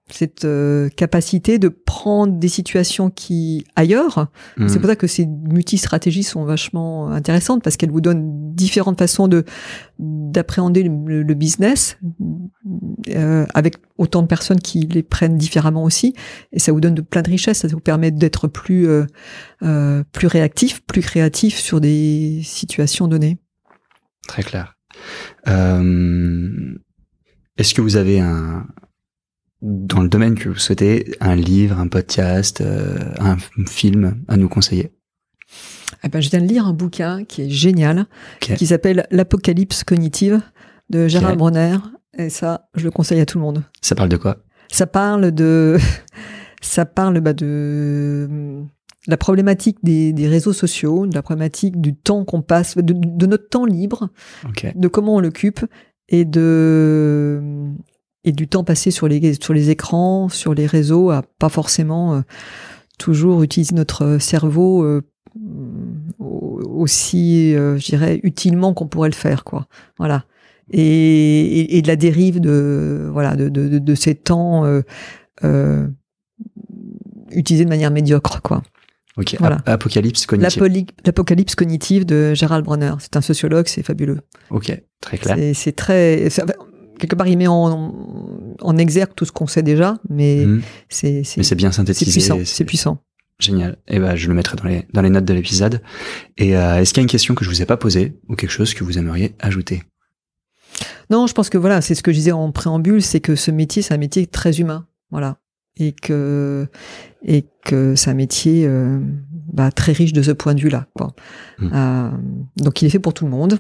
[0.10, 4.28] cette euh, capacité de prendre des situations qui ailleurs.
[4.58, 4.68] Mmh.
[4.70, 9.28] C'est pour ça que ces multi-stratégies sont vachement intéressantes parce qu'elles vous donnent différentes façons
[9.28, 9.44] de
[10.00, 11.98] d'appréhender le, business
[13.10, 16.14] euh, avec autant de personnes qui les prennent différemment aussi
[16.52, 17.60] et ça vous donne de plein de richesses.
[17.60, 19.06] Ça vous permet d'être plus euh,
[19.64, 23.40] euh plus réactif, plus créatif sur des situations données.
[24.28, 24.77] Très clair.
[25.48, 26.76] Euh,
[27.58, 28.68] est-ce que vous avez un
[29.62, 34.50] dans le domaine que vous souhaitez, un livre, un podcast, euh, un film à nous
[34.50, 34.92] conseiller?
[36.04, 38.06] Eh ben, Je viens de lire un bouquin qui est génial,
[38.40, 40.42] qui s'appelle L'Apocalypse cognitive
[40.90, 41.78] de Gérald Bronner.
[42.18, 43.64] Et ça, je le conseille à tout le monde.
[43.82, 44.38] Ça parle de quoi?
[44.72, 45.78] Ça parle de,
[46.62, 48.64] ça parle bah, de
[49.08, 53.26] la problématique des, des, réseaux sociaux, de la problématique du temps qu'on passe, de, de,
[53.26, 54.10] notre temps libre,
[54.76, 55.66] de comment on l'occupe
[56.10, 57.42] et de
[58.24, 62.16] et du temps passé sur les, sur les écrans, sur les réseaux, à pas forcément
[62.16, 62.22] euh,
[63.00, 65.02] toujours utiliser notre cerveau euh,
[66.20, 69.68] aussi, euh, je dirais, utilement qu'on pourrait le faire, quoi.
[69.98, 70.26] Voilà.
[70.72, 74.66] Et, et, de la dérive de voilà de, de, de ces temps
[77.32, 78.62] utilisés de manière médiocre, quoi.
[79.18, 79.36] Ok.
[79.40, 79.58] Voilà.
[79.66, 80.64] Apocalypse cognitive.
[81.06, 82.94] L'apocalypse cognitive de Gérald Bronner.
[83.00, 84.20] C'est un sociologue, c'est fabuleux.
[84.50, 85.38] Ok, très clair.
[85.54, 86.30] C'est très
[86.98, 90.62] quelque part, il met en, en exergue tout ce qu'on sait déjà, mais mhm.
[90.90, 92.12] c'est c'est bien synthétisé.
[92.12, 92.40] C'est puissant.
[92.46, 93.04] C'est puissant.
[93.40, 93.78] Génial.
[93.88, 95.82] Et eh ben, je le mettrai dans les dans les notes de l'épisode.
[96.38, 98.36] Et euh, est-ce qu'il y a une question que je vous ai pas posée ou
[98.36, 99.84] quelque chose que vous aimeriez ajouter?
[101.10, 103.52] Non, je pense que voilà, c'est ce que je disais en préambule, c'est que ce
[103.52, 105.38] métier, c'est un métier très humain, voilà,
[105.80, 106.68] et que
[107.26, 109.00] et que c'est un métier euh,
[109.52, 110.88] bah, très riche de ce point de vue-là.
[111.60, 111.70] Mmh.
[111.74, 112.10] Euh,
[112.58, 113.60] donc, il est fait pour tout le monde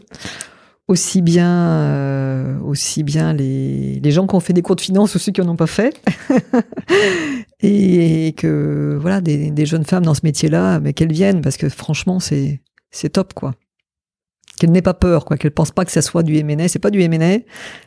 [0.87, 5.15] aussi bien, euh, aussi bien les, les, gens qui ont fait des cours de finance
[5.15, 6.01] ou ceux qui en ont pas fait,
[7.61, 11.67] et, que voilà des, des, jeunes femmes dans ce métier-là, mais qu'elles viennent parce que
[11.67, 13.53] franchement c'est c'est top quoi.
[14.59, 16.89] Qu'elles n'aient pas peur quoi, qu'elles pensent pas que ça soit du M&A, c'est pas
[16.89, 17.39] du M&A,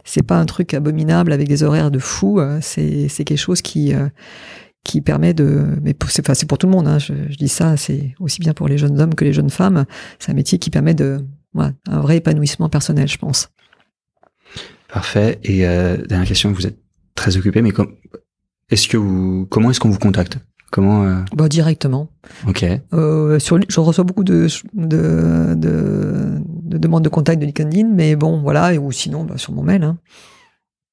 [0.05, 2.61] c'est pas un truc abominable avec des horaires de fou, hein.
[2.61, 4.09] c'est c'est quelque chose qui euh,
[4.85, 6.89] qui permet de, mais c'est enfin, pour tout le monde.
[6.89, 9.85] Hein, je, dis ça, c'est aussi bien pour les jeunes hommes que les jeunes femmes.
[10.19, 11.19] C'est un métier qui permet de
[11.55, 13.51] un vrai épanouissement personnel, je pense.
[14.89, 15.39] Parfait.
[15.43, 16.79] Et euh, dernière question, vous êtes
[17.15, 17.73] très occupé, mais
[18.71, 20.39] est-ce que vous, comment est-ce qu'on vous contacte?
[20.71, 21.17] Comment euh...
[21.35, 22.09] bah, directement.
[22.47, 22.65] Ok.
[22.93, 28.15] Euh, sur, je reçois beaucoup de, de, de, de, demandes de contact de LinkedIn, mais
[28.15, 29.83] bon, voilà, ou sinon bah, sur mon mail.
[29.83, 29.99] Hein.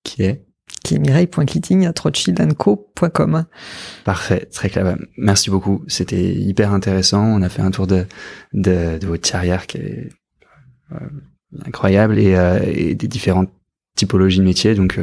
[0.04, 0.44] Qui est
[0.84, 1.00] qui est.
[4.04, 4.98] Parfait, très clair.
[5.18, 5.84] Merci beaucoup.
[5.88, 7.24] C'était hyper intéressant.
[7.24, 8.06] On a fait un tour de,
[8.54, 10.10] de, de votre carrière qui est
[10.92, 11.00] euh,
[11.66, 13.50] incroyable et, et, des différentes
[13.96, 14.76] typologies de métiers.
[14.76, 15.00] Donc,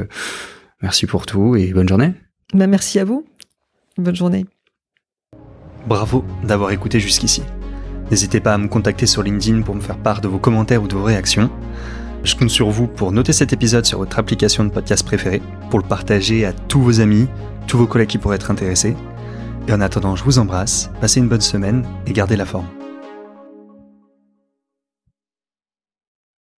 [0.83, 2.12] merci pour tout et bonne journée.
[2.53, 3.27] Ben, merci à vous.
[3.99, 4.47] Bonne journée.
[5.87, 7.43] Bravo d'avoir écouté jusqu'ici.
[8.11, 10.89] N'hésitez pas à me contacter sur LinkedIn pour me faire part de vos commentaires ou
[10.89, 11.51] de vos réactions.
[12.22, 15.78] Je compte sur vous pour noter cet épisode sur votre application de podcast préférée, pour
[15.78, 17.28] le partager à tous vos amis,
[17.66, 18.97] tous vos collègues qui pourraient être intéressés.
[19.68, 22.66] Et en attendant, je vous embrasse, passez une bonne semaine et gardez la forme.